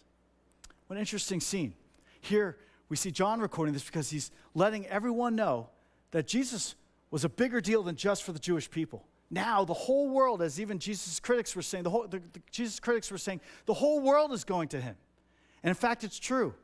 What 0.86 0.96
an 0.96 1.00
interesting 1.00 1.40
scene. 1.40 1.74
Here, 2.20 2.56
we 2.88 2.96
see 2.96 3.10
John 3.10 3.40
recording 3.40 3.72
this 3.72 3.84
because 3.84 4.10
he's 4.10 4.30
letting 4.54 4.86
everyone 4.86 5.34
know 5.34 5.68
that 6.12 6.26
Jesus 6.26 6.74
was 7.10 7.24
a 7.24 7.28
bigger 7.28 7.60
deal 7.60 7.82
than 7.82 7.96
just 7.96 8.22
for 8.22 8.32
the 8.32 8.38
Jewish 8.38 8.70
people. 8.70 9.04
Now, 9.30 9.64
the 9.64 9.74
whole 9.74 10.08
world, 10.08 10.40
as 10.40 10.60
even 10.60 10.78
Jesus' 10.78 11.18
critics 11.18 11.56
were 11.56 11.62
saying, 11.62 11.84
the 11.84 11.90
whole, 11.90 12.06
the, 12.06 12.18
the, 12.18 12.40
Jesus' 12.50 12.78
critics 12.78 13.10
were 13.10 13.18
saying, 13.18 13.40
the 13.66 13.74
whole 13.74 14.00
world 14.00 14.32
is 14.32 14.44
going 14.44 14.68
to 14.68 14.80
him. 14.80 14.94
And 15.62 15.68
in 15.68 15.74
fact, 15.74 16.04
it's 16.04 16.18
true. 16.18 16.54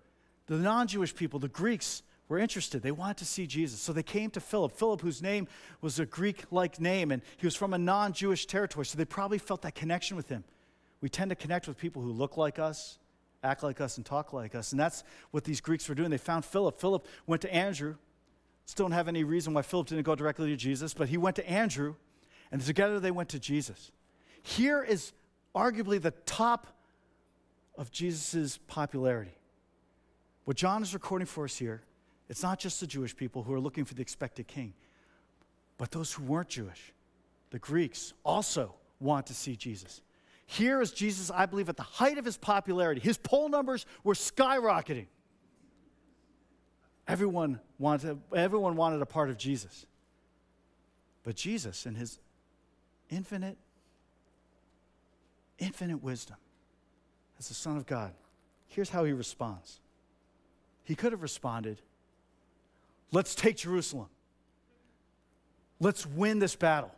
The 0.47 0.57
non 0.57 0.87
Jewish 0.87 1.15
people, 1.15 1.41
the 1.41 1.49
Greeks, 1.49 2.03
were 2.29 2.39
interested. 2.39 2.83
They 2.83 2.93
wanted 2.93 3.17
to 3.19 3.25
see 3.25 3.47
Jesus. 3.47 3.81
So 3.81 3.93
they 3.93 4.03
came 4.03 4.31
to 4.31 4.41
Philip. 4.41 4.73
Philip, 4.73 5.01
whose 5.01 5.21
name 5.21 5.49
was 5.81 5.99
a 5.99 6.07
Greek 6.07 6.45
like 6.51 6.81
name, 6.81 7.11
and 7.11 7.21
he 7.37 7.47
was 7.47 7.57
from 7.57 7.75
a 7.75 7.79
non 7.79 8.13
Jewish 8.13 8.47
territory. 8.47 8.87
So 8.87 8.97
they 8.97 9.05
probably 9.05 9.39
felt 9.39 9.63
that 9.63 9.75
connection 9.75 10.17
with 10.17 10.29
him. 10.29 10.45
We 11.01 11.09
tend 11.09 11.31
to 11.31 11.37
connect 11.37 11.67
with 11.67 11.77
people 11.77 12.01
who 12.01 12.13
look 12.13 12.37
like 12.37 12.59
us, 12.61 12.99
act 13.43 13.63
like 13.63 13.81
us 13.81 13.97
and 13.97 14.07
talk 14.07 14.33
like 14.33 14.55
us. 14.55 14.73
And 14.73 14.81
that's 14.81 15.05
what 15.31 15.45
these 15.45 15.61
Greeks 15.61 15.89
were 15.89 15.95
doing. 15.95 16.11
They 16.11 16.19
found 16.19 16.45
Philip. 16.45 16.81
Philip 16.81 17.07
went 17.27 17.43
to 17.43 17.53
Andrew. 17.53 17.97
Still 18.67 18.85
don't 18.85 18.93
have 18.93 19.09
any 19.09 19.25
reason 19.25 19.55
why 19.55 19.63
Philip 19.63 19.89
didn't 19.89 20.05
go 20.05 20.15
directly 20.15 20.49
to 20.51 20.57
Jesus, 20.57 20.95
but 20.95 21.09
he 21.09 21.17
went 21.17 21.37
to 21.37 21.51
Andrew, 21.51 21.97
and 22.51 22.61
together 22.61 23.01
they 23.01 23.11
went 23.11 23.29
to 23.31 23.41
Jesus. 23.41 23.91
Here 24.43 24.83
is 24.83 25.13
arguably 25.55 26.01
the 26.01 26.13
top 26.27 26.69
of 27.77 27.91
Jesus' 27.91 28.59
popularity. 28.69 29.37
What 30.45 30.57
John 30.57 30.83
is 30.83 30.95
recording 30.95 31.27
for 31.27 31.45
us 31.45 31.57
here, 31.57 31.83
it's 32.29 32.43
not 32.43 32.59
just 32.59 32.81
the 32.81 32.87
Jewish 32.87 33.17
people 33.17 33.43
who 33.43 33.53
are 33.53 33.61
looking 33.61 33.85
for 33.85 33.95
the 33.95 34.03
expected 34.03 34.47
king, 34.47 34.75
but 35.79 35.91
those 35.91 36.13
who 36.13 36.23
weren't 36.23 36.49
Jewish, 36.49 36.93
the 37.51 37.59
Greeks, 37.59 38.13
also 38.25 38.75
want 39.01 39.27
to 39.27 39.35
see 39.35 39.57
Jesus. 39.57 40.01
Here 40.53 40.83
is 40.83 40.93
Jesus, 40.93 41.31
I 41.31 41.47
believe, 41.47 41.71
at 41.71 41.79
the 41.79 41.83
height 41.83 42.19
of 42.19 42.27
his 42.27 42.37
popularity. 42.37 43.01
His 43.01 43.17
poll 43.17 43.49
numbers 43.49 43.87
were 44.05 44.13
skyrocketing. 44.13 45.07
Everyone 47.09 47.59
wanted, 47.79 48.21
everyone 48.37 48.77
wanted 48.77 49.01
a 49.01 49.07
part 49.07 49.31
of 49.31 49.39
Jesus. 49.39 49.87
But 51.25 51.37
Jesus, 51.37 51.87
in 51.87 51.95
his 51.95 52.19
infinite, 53.09 53.57
infinite 55.59 56.03
wisdom, 56.03 56.37
as 57.39 57.49
the 57.49 57.55
Son 57.55 57.79
of 57.79 57.87
God, 57.87 58.13
here's 58.67 58.91
how 58.91 59.05
he 59.05 59.13
responds. 59.13 59.81
He 60.85 60.95
could 60.95 61.13
have 61.13 61.23
responded, 61.23 61.81
Let's 63.11 63.35
take 63.35 63.57
Jerusalem. 63.57 64.09
Let's 65.81 66.05
win 66.05 66.41
this 66.41 66.57
battle. 66.57 66.95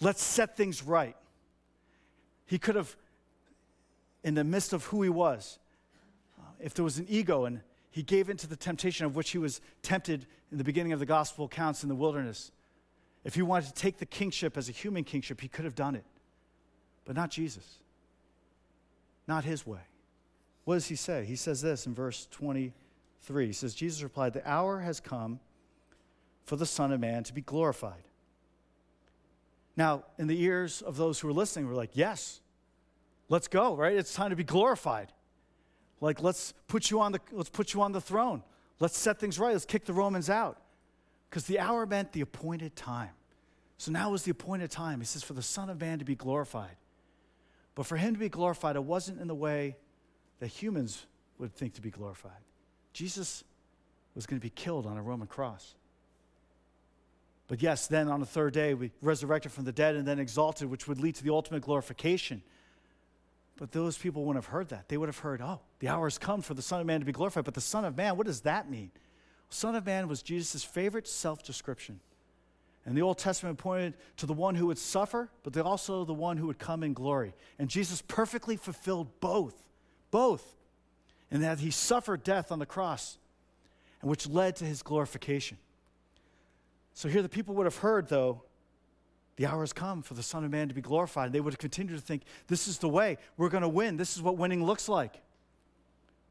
Let's 0.00 0.22
set 0.22 0.56
things 0.56 0.84
right. 0.84 1.16
He 2.48 2.58
could 2.58 2.74
have, 2.74 2.96
in 4.24 4.34
the 4.34 4.42
midst 4.42 4.72
of 4.72 4.86
who 4.86 5.02
he 5.02 5.10
was, 5.10 5.58
uh, 6.40 6.42
if 6.58 6.72
there 6.72 6.84
was 6.84 6.98
an 6.98 7.06
ego 7.08 7.44
and 7.44 7.60
he 7.90 8.02
gave 8.02 8.30
into 8.30 8.46
the 8.46 8.56
temptation 8.56 9.04
of 9.04 9.14
which 9.14 9.30
he 9.30 9.38
was 9.38 9.60
tempted 9.82 10.26
in 10.50 10.56
the 10.56 10.64
beginning 10.64 10.92
of 10.92 10.98
the 10.98 11.06
gospel 11.06 11.44
accounts 11.44 11.82
in 11.82 11.90
the 11.90 11.94
wilderness, 11.94 12.50
if 13.22 13.34
he 13.34 13.42
wanted 13.42 13.66
to 13.66 13.74
take 13.74 13.98
the 13.98 14.06
kingship 14.06 14.56
as 14.56 14.70
a 14.70 14.72
human 14.72 15.04
kingship, 15.04 15.42
he 15.42 15.48
could 15.48 15.66
have 15.66 15.74
done 15.74 15.94
it. 15.94 16.04
But 17.04 17.16
not 17.16 17.30
Jesus. 17.30 17.76
Not 19.26 19.44
his 19.44 19.66
way. 19.66 19.80
What 20.64 20.74
does 20.74 20.86
he 20.86 20.96
say? 20.96 21.26
He 21.26 21.36
says 21.36 21.60
this 21.60 21.86
in 21.86 21.94
verse 21.94 22.26
23. 22.30 23.46
He 23.46 23.52
says, 23.52 23.74
Jesus 23.74 24.02
replied, 24.02 24.32
The 24.32 24.48
hour 24.48 24.80
has 24.80 25.00
come 25.00 25.40
for 26.44 26.56
the 26.56 26.64
Son 26.64 26.92
of 26.92 27.00
Man 27.00 27.24
to 27.24 27.34
be 27.34 27.42
glorified. 27.42 28.07
Now, 29.78 30.02
in 30.18 30.26
the 30.26 30.42
ears 30.42 30.82
of 30.82 30.96
those 30.96 31.20
who 31.20 31.28
are 31.28 31.32
listening, 31.32 31.68
we're 31.68 31.76
like, 31.76 31.92
Yes, 31.94 32.40
let's 33.28 33.46
go, 33.46 33.76
right? 33.76 33.94
It's 33.94 34.12
time 34.12 34.30
to 34.30 34.36
be 34.36 34.42
glorified. 34.42 35.12
Like, 36.00 36.20
let's 36.20 36.52
put 36.66 36.90
you 36.90 37.00
on 37.00 37.12
the, 37.12 37.20
let's 37.30 37.48
put 37.48 37.72
you 37.72 37.82
on 37.82 37.92
the 37.92 38.00
throne. 38.00 38.42
Let's 38.80 38.98
set 38.98 39.20
things 39.20 39.38
right. 39.38 39.52
Let's 39.52 39.64
kick 39.64 39.84
the 39.84 39.92
Romans 39.92 40.28
out. 40.28 40.60
Because 41.30 41.44
the 41.44 41.60
hour 41.60 41.86
meant 41.86 42.12
the 42.12 42.22
appointed 42.22 42.74
time. 42.74 43.10
So 43.76 43.92
now 43.92 44.10
was 44.10 44.24
the 44.24 44.32
appointed 44.32 44.72
time. 44.72 44.98
He 44.98 45.06
says, 45.06 45.22
for 45.22 45.34
the 45.34 45.42
Son 45.42 45.70
of 45.70 45.80
Man 45.80 46.00
to 46.00 46.04
be 46.04 46.16
glorified. 46.16 46.76
But 47.76 47.86
for 47.86 47.96
him 47.96 48.14
to 48.14 48.18
be 48.18 48.28
glorified, 48.28 48.74
it 48.74 48.82
wasn't 48.82 49.20
in 49.20 49.28
the 49.28 49.34
way 49.34 49.76
that 50.40 50.48
humans 50.48 51.06
would 51.38 51.54
think 51.54 51.74
to 51.74 51.80
be 51.80 51.90
glorified. 51.90 52.42
Jesus 52.92 53.44
was 54.16 54.26
going 54.26 54.40
to 54.40 54.44
be 54.44 54.50
killed 54.50 54.86
on 54.86 54.96
a 54.96 55.02
Roman 55.02 55.28
cross. 55.28 55.76
But 57.48 57.62
yes, 57.62 57.86
then 57.86 58.08
on 58.08 58.20
the 58.20 58.26
third 58.26 58.52
day, 58.52 58.74
we 58.74 58.92
resurrected 59.00 59.52
from 59.52 59.64
the 59.64 59.72
dead 59.72 59.96
and 59.96 60.06
then 60.06 60.18
exalted, 60.18 60.70
which 60.70 60.86
would 60.86 61.00
lead 61.00 61.14
to 61.16 61.24
the 61.24 61.32
ultimate 61.32 61.62
glorification. 61.62 62.42
But 63.56 63.72
those 63.72 63.98
people 63.98 64.24
wouldn't 64.24 64.44
have 64.44 64.52
heard 64.52 64.68
that. 64.68 64.88
They 64.88 64.98
would 64.98 65.08
have 65.08 65.18
heard, 65.18 65.40
oh, 65.40 65.60
the 65.80 65.88
hour 65.88 66.06
has 66.06 66.18
come 66.18 66.42
for 66.42 66.54
the 66.54 66.62
Son 66.62 66.80
of 66.80 66.86
Man 66.86 67.00
to 67.00 67.06
be 67.06 67.12
glorified. 67.12 67.44
But 67.44 67.54
the 67.54 67.60
Son 67.60 67.84
of 67.84 67.96
Man, 67.96 68.16
what 68.16 68.26
does 68.26 68.42
that 68.42 68.70
mean? 68.70 68.90
Son 69.50 69.74
of 69.74 69.86
Man 69.86 70.08
was 70.08 70.22
Jesus' 70.22 70.62
favorite 70.62 71.08
self 71.08 71.42
description. 71.42 72.00
And 72.84 72.96
the 72.96 73.02
Old 73.02 73.18
Testament 73.18 73.58
pointed 73.58 73.94
to 74.18 74.26
the 74.26 74.32
one 74.32 74.54
who 74.54 74.66
would 74.66 74.78
suffer, 74.78 75.30
but 75.42 75.56
also 75.58 76.04
the 76.04 76.14
one 76.14 76.36
who 76.36 76.46
would 76.46 76.58
come 76.58 76.82
in 76.82 76.92
glory. 76.92 77.34
And 77.58 77.68
Jesus 77.68 78.02
perfectly 78.02 78.56
fulfilled 78.56 79.08
both, 79.20 79.54
both, 80.10 80.56
in 81.30 81.40
that 81.40 81.58
he 81.58 81.70
suffered 81.70 82.22
death 82.22 82.52
on 82.52 82.58
the 82.58 82.66
cross, 82.66 83.18
and 84.00 84.08
which 84.08 84.26
led 84.26 84.56
to 84.56 84.64
his 84.64 84.82
glorification. 84.82 85.58
So 86.98 87.08
here 87.08 87.22
the 87.22 87.28
people 87.28 87.54
would 87.54 87.64
have 87.64 87.76
heard, 87.76 88.08
though, 88.08 88.42
the 89.36 89.46
hour 89.46 89.60
has 89.60 89.72
come 89.72 90.02
for 90.02 90.14
the 90.14 90.22
Son 90.24 90.42
of 90.42 90.50
Man 90.50 90.66
to 90.66 90.74
be 90.74 90.80
glorified. 90.80 91.26
And 91.26 91.32
they 91.36 91.38
would 91.38 91.52
have 91.52 91.60
continued 91.60 91.94
to 91.94 92.04
think, 92.04 92.24
this 92.48 92.66
is 92.66 92.78
the 92.78 92.88
way. 92.88 93.18
We're 93.36 93.50
going 93.50 93.62
to 93.62 93.68
win. 93.68 93.96
This 93.96 94.16
is 94.16 94.20
what 94.20 94.36
winning 94.36 94.64
looks 94.64 94.88
like. 94.88 95.22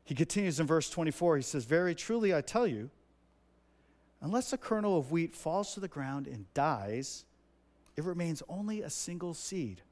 He 0.03 0.13
continues 0.13 0.59
in 0.59 0.67
verse 0.67 0.89
24. 0.89 1.37
He 1.37 1.41
says, 1.41 1.63
Very 1.63 1.95
truly 1.95 2.35
I 2.35 2.41
tell 2.41 2.67
you, 2.67 2.89
Unless 4.19 4.51
a 4.51 4.57
kernel 4.57 4.97
of 4.97 5.09
wheat 5.09 5.33
falls 5.33 5.73
to 5.73 5.79
the 5.79 5.87
ground 5.87 6.27
and 6.27 6.51
dies, 6.53 7.23
it 7.95 8.03
remains 8.03 8.43
only 8.49 8.81
a 8.81 8.89
single 8.89 9.33
seed. 9.33 9.83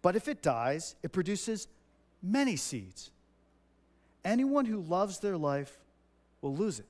But 0.00 0.16
if 0.16 0.26
it 0.26 0.40
dies, 0.40 0.96
it 1.02 1.12
produces 1.12 1.68
many 2.22 2.56
seeds. 2.56 3.10
Anyone 4.24 4.64
who 4.64 4.80
loves 4.80 5.18
their 5.18 5.36
life 5.36 5.76
will 6.40 6.56
lose 6.56 6.78
it. 6.78 6.86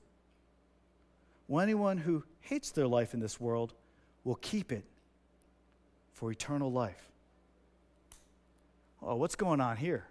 Well, 1.49 1.61
anyone 1.61 1.97
who 1.97 2.23
hates 2.45 2.71
their 2.71 2.87
life 2.87 3.13
in 3.13 3.19
this 3.19 3.39
world 3.39 3.73
will 4.23 4.35
keep 4.35 4.71
it 4.71 4.83
for 6.13 6.31
eternal 6.31 6.71
life. 6.71 7.09
Oh, 9.01 9.15
what's 9.15 9.35
going 9.35 9.61
on 9.61 9.77
here? 9.77 10.05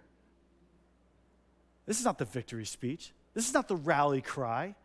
This 1.85 1.99
is 1.99 2.05
not 2.05 2.17
the 2.17 2.25
victory 2.25 2.65
speech. 2.65 3.11
This 3.33 3.47
is 3.47 3.53
not 3.53 3.67
the 3.67 3.75
rally 3.75 4.21
cry. 4.21 4.75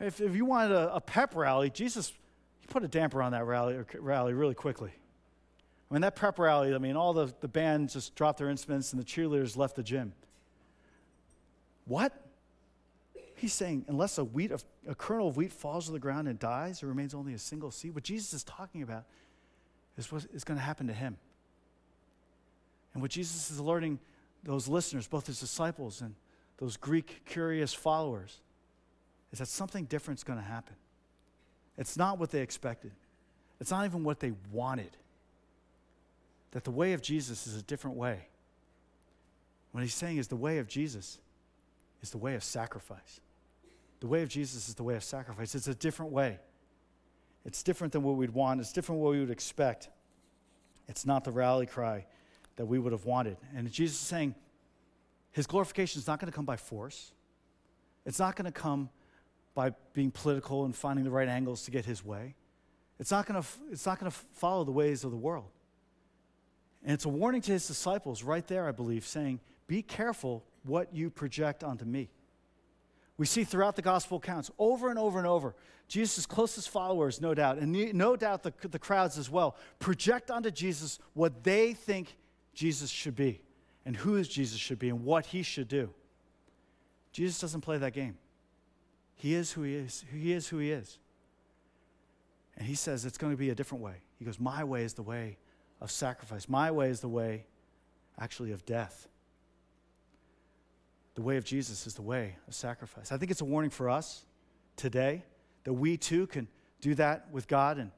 If, 0.00 0.20
if 0.20 0.34
you 0.34 0.44
wanted 0.44 0.72
a, 0.72 0.96
a 0.96 1.00
pep 1.00 1.34
rally, 1.34 1.70
Jesus, 1.70 2.12
he 2.60 2.66
put 2.66 2.84
a 2.84 2.88
damper 2.88 3.22
on 3.22 3.32
that 3.32 3.44
rally, 3.44 3.78
rally 3.98 4.32
really 4.32 4.54
quickly. 4.54 4.92
I 5.90 5.94
mean, 5.94 6.02
that 6.02 6.16
pep 6.16 6.38
rally, 6.38 6.74
I 6.74 6.78
mean, 6.78 6.96
all 6.96 7.12
the, 7.12 7.32
the 7.40 7.48
bands 7.48 7.92
just 7.92 8.14
dropped 8.14 8.38
their 8.38 8.48
instruments 8.48 8.92
and 8.92 9.00
the 9.00 9.06
cheerleaders 9.06 9.56
left 9.56 9.76
the 9.76 9.82
gym. 9.82 10.12
What? 11.84 12.12
He's 13.44 13.52
saying, 13.52 13.84
unless 13.88 14.16
a, 14.16 14.24
wheat, 14.24 14.52
a, 14.52 14.58
a 14.88 14.94
kernel 14.94 15.28
of 15.28 15.36
wheat 15.36 15.52
falls 15.52 15.84
to 15.84 15.92
the 15.92 15.98
ground 15.98 16.28
and 16.28 16.38
dies, 16.38 16.82
it 16.82 16.86
remains 16.86 17.12
only 17.12 17.34
a 17.34 17.38
single 17.38 17.70
seed. 17.70 17.94
What 17.94 18.02
Jesus 18.02 18.32
is 18.32 18.42
talking 18.42 18.80
about 18.80 19.04
is 19.98 20.10
what 20.10 20.24
is 20.32 20.44
going 20.44 20.56
to 20.56 20.64
happen 20.64 20.86
to 20.86 20.94
him. 20.94 21.18
And 22.94 23.02
what 23.02 23.10
Jesus 23.10 23.50
is 23.50 23.58
alerting 23.58 23.98
those 24.44 24.66
listeners, 24.66 25.06
both 25.06 25.26
his 25.26 25.40
disciples 25.40 26.00
and 26.00 26.14
those 26.56 26.78
Greek 26.78 27.26
curious 27.26 27.74
followers, 27.74 28.40
is 29.30 29.40
that 29.40 29.48
something 29.48 29.84
different 29.84 30.20
is 30.20 30.24
going 30.24 30.38
to 30.38 30.44
happen. 30.46 30.76
It's 31.76 31.98
not 31.98 32.18
what 32.18 32.30
they 32.30 32.40
expected, 32.40 32.92
it's 33.60 33.70
not 33.70 33.84
even 33.84 34.04
what 34.04 34.20
they 34.20 34.32
wanted. 34.52 34.96
That 36.52 36.64
the 36.64 36.70
way 36.70 36.94
of 36.94 37.02
Jesus 37.02 37.46
is 37.46 37.58
a 37.58 37.62
different 37.62 37.98
way. 37.98 38.20
What 39.72 39.82
he's 39.82 39.92
saying 39.92 40.16
is 40.16 40.28
the 40.28 40.34
way 40.34 40.56
of 40.60 40.66
Jesus 40.66 41.18
is 42.00 42.08
the 42.08 42.16
way 42.16 42.36
of 42.36 42.42
sacrifice. 42.42 43.20
The 44.04 44.08
way 44.08 44.20
of 44.20 44.28
Jesus 44.28 44.68
is 44.68 44.74
the 44.74 44.82
way 44.82 44.96
of 44.96 45.02
sacrifice. 45.02 45.54
It's 45.54 45.66
a 45.66 45.74
different 45.74 46.12
way. 46.12 46.38
It's 47.46 47.62
different 47.62 47.94
than 47.94 48.02
what 48.02 48.16
we'd 48.16 48.28
want, 48.28 48.60
it's 48.60 48.70
different 48.70 48.98
than 48.98 49.02
what 49.02 49.12
we 49.12 49.20
would 49.20 49.30
expect. 49.30 49.88
It's 50.88 51.06
not 51.06 51.24
the 51.24 51.30
rally 51.30 51.64
cry 51.64 52.04
that 52.56 52.66
we 52.66 52.78
would 52.78 52.92
have 52.92 53.06
wanted. 53.06 53.38
And 53.56 53.72
Jesus 53.72 53.96
is 53.96 54.06
saying 54.06 54.34
his 55.32 55.46
glorification 55.46 56.00
is 56.00 56.06
not 56.06 56.20
going 56.20 56.30
to 56.30 56.36
come 56.36 56.44
by 56.44 56.58
force, 56.58 57.12
it's 58.04 58.18
not 58.18 58.36
going 58.36 58.44
to 58.44 58.52
come 58.52 58.90
by 59.54 59.72
being 59.94 60.10
political 60.10 60.66
and 60.66 60.76
finding 60.76 61.06
the 61.06 61.10
right 61.10 61.26
angles 61.26 61.62
to 61.62 61.70
get 61.70 61.86
his 61.86 62.04
way. 62.04 62.34
It's 63.00 63.10
not 63.10 63.24
going 63.24 63.42
to 63.42 63.48
it's 63.70 63.86
not 63.86 63.98
going 63.98 64.12
to 64.12 64.18
follow 64.34 64.64
the 64.64 64.70
ways 64.70 65.04
of 65.04 65.12
the 65.12 65.16
world. 65.16 65.48
And 66.82 66.92
it's 66.92 67.06
a 67.06 67.08
warning 67.08 67.40
to 67.40 67.52
his 67.52 67.66
disciples 67.66 68.22
right 68.22 68.46
there, 68.46 68.68
I 68.68 68.72
believe, 68.72 69.06
saying, 69.06 69.40
Be 69.66 69.80
careful 69.80 70.44
what 70.62 70.94
you 70.94 71.08
project 71.08 71.64
onto 71.64 71.86
me. 71.86 72.10
We 73.16 73.26
see 73.26 73.44
throughout 73.44 73.76
the 73.76 73.82
gospel 73.82 74.18
accounts 74.18 74.50
over 74.58 74.90
and 74.90 74.98
over 74.98 75.18
and 75.18 75.26
over, 75.26 75.54
Jesus' 75.86 76.26
closest 76.26 76.68
followers, 76.68 77.20
no 77.20 77.34
doubt, 77.34 77.58
and 77.58 77.94
no 77.94 78.16
doubt 78.16 78.42
the, 78.42 78.52
the 78.68 78.78
crowds 78.78 79.18
as 79.18 79.30
well, 79.30 79.56
project 79.78 80.30
onto 80.30 80.50
Jesus 80.50 80.98
what 81.12 81.44
they 81.44 81.74
think 81.74 82.16
Jesus 82.54 82.90
should 82.90 83.14
be, 83.14 83.42
and 83.84 83.96
who 83.96 84.22
Jesus 84.24 84.58
should 84.58 84.78
be, 84.78 84.88
and 84.88 85.04
what 85.04 85.26
he 85.26 85.42
should 85.42 85.68
do. 85.68 85.90
Jesus 87.12 87.40
doesn't 87.40 87.60
play 87.60 87.78
that 87.78 87.92
game. 87.92 88.16
He 89.14 89.34
is 89.34 89.52
who 89.52 89.62
he 89.62 89.74
is. 89.74 90.04
He 90.12 90.32
is 90.32 90.48
who 90.48 90.58
he 90.58 90.70
is. 90.72 90.98
And 92.56 92.66
he 92.66 92.74
says 92.74 93.04
it's 93.04 93.18
going 93.18 93.32
to 93.32 93.36
be 93.36 93.50
a 93.50 93.54
different 93.54 93.82
way. 93.82 93.96
He 94.18 94.24
goes, 94.24 94.40
My 94.40 94.64
way 94.64 94.82
is 94.82 94.94
the 94.94 95.02
way 95.02 95.38
of 95.80 95.90
sacrifice. 95.90 96.48
My 96.48 96.70
way 96.70 96.88
is 96.88 97.00
the 97.00 97.08
way, 97.08 97.46
actually, 98.18 98.52
of 98.52 98.64
death. 98.64 99.08
The 101.14 101.22
way 101.22 101.36
of 101.36 101.44
Jesus 101.44 101.86
is 101.86 101.94
the 101.94 102.02
way 102.02 102.36
of 102.48 102.54
sacrifice. 102.54 103.12
I 103.12 103.18
think 103.18 103.30
it's 103.30 103.40
a 103.40 103.44
warning 103.44 103.70
for 103.70 103.88
us 103.88 104.24
today 104.76 105.22
that 105.64 105.72
we 105.72 105.96
too 105.96 106.26
can 106.26 106.48
do 106.80 106.94
that 106.96 107.30
with 107.30 107.46
God 107.46 107.78
and, 107.78 107.90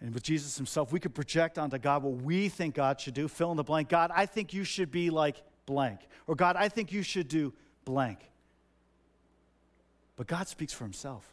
and 0.00 0.12
with 0.12 0.22
Jesus 0.22 0.56
himself. 0.56 0.92
We 0.92 1.00
could 1.00 1.14
project 1.14 1.58
onto 1.58 1.78
God 1.78 2.02
what 2.02 2.22
we 2.22 2.48
think 2.48 2.74
God 2.74 3.00
should 3.00 3.14
do, 3.14 3.28
fill 3.28 3.50
in 3.52 3.56
the 3.56 3.64
blank. 3.64 3.88
God, 3.88 4.10
I 4.14 4.26
think 4.26 4.52
you 4.52 4.64
should 4.64 4.90
be 4.90 5.10
like 5.10 5.42
blank. 5.66 6.00
Or 6.26 6.34
God, 6.34 6.56
I 6.56 6.68
think 6.68 6.92
you 6.92 7.02
should 7.02 7.28
do 7.28 7.52
blank. 7.84 8.18
But 10.16 10.26
God 10.26 10.48
speaks 10.48 10.72
for 10.72 10.84
himself. 10.84 11.24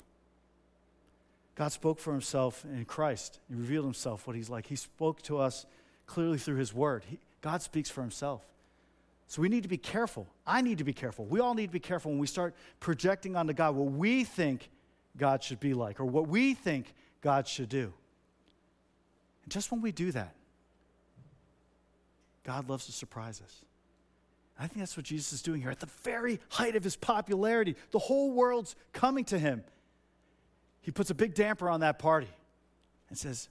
God 1.56 1.72
spoke 1.72 2.00
for 2.00 2.12
himself 2.12 2.64
in 2.66 2.86
Christ. 2.86 3.40
He 3.48 3.56
revealed 3.56 3.86
himself, 3.86 4.28
what 4.28 4.36
he's 4.36 4.50
like. 4.50 4.68
He 4.68 4.76
spoke 4.76 5.22
to 5.24 5.40
us 5.40 5.66
clearly 6.06 6.38
through 6.38 6.58
his 6.58 6.74
word. 6.74 7.04
He, 7.08 7.18
God 7.42 7.62
speaks 7.62 7.90
for 7.90 8.02
himself. 8.02 8.46
So 9.28 9.42
we 9.42 9.50
need 9.50 9.64
to 9.64 9.70
be 9.70 9.78
careful. 9.78 10.28
I 10.46 10.62
need 10.62 10.78
to 10.78 10.84
be 10.84 10.94
careful. 10.94 11.26
We 11.26 11.40
all 11.40 11.56
need 11.56 11.68
to 11.68 11.74
be 11.74 11.80
careful 11.80 12.12
when 12.12 12.20
we 12.20 12.28
start 12.28 12.56
projecting 12.80 13.36
onto 13.36 13.54
God 13.54 13.76
what 13.76 13.92
we 13.92 14.24
think 14.24 14.70
God 15.18 15.44
should 15.44 15.60
be 15.60 15.74
like 15.74 16.00
or 16.00 16.06
what 16.06 16.28
we 16.28 16.54
think 16.54 16.94
God 17.22 17.48
should 17.48 17.70
do. 17.70 17.94
And 19.44 19.52
just 19.52 19.72
when 19.72 19.82
we 19.82 19.92
do 19.92 20.12
that, 20.12 20.36
God 22.44 22.70
loves 22.70 22.86
to 22.86 22.92
surprise 22.92 23.42
us. 23.44 23.66
I 24.60 24.68
think 24.68 24.80
that's 24.80 24.96
what 24.96 25.06
Jesus 25.06 25.34
is 25.34 25.42
doing 25.42 25.62
here. 25.62 25.72
At 25.72 25.80
the 25.80 25.90
very 26.04 26.40
height 26.50 26.76
of 26.76 26.84
his 26.84 26.96
popularity, 26.96 27.76
the 27.92 28.00
whole 28.00 28.32
world's 28.32 28.76
coming 28.94 29.26
to 29.26 29.40
him. 29.40 29.64
He 30.82 30.92
puts 30.92 31.10
a 31.10 31.16
big 31.16 31.34
damper 31.34 31.70
on 31.70 31.80
that 31.82 32.00
party 32.00 32.30
and 33.10 33.18
says, 33.18 33.50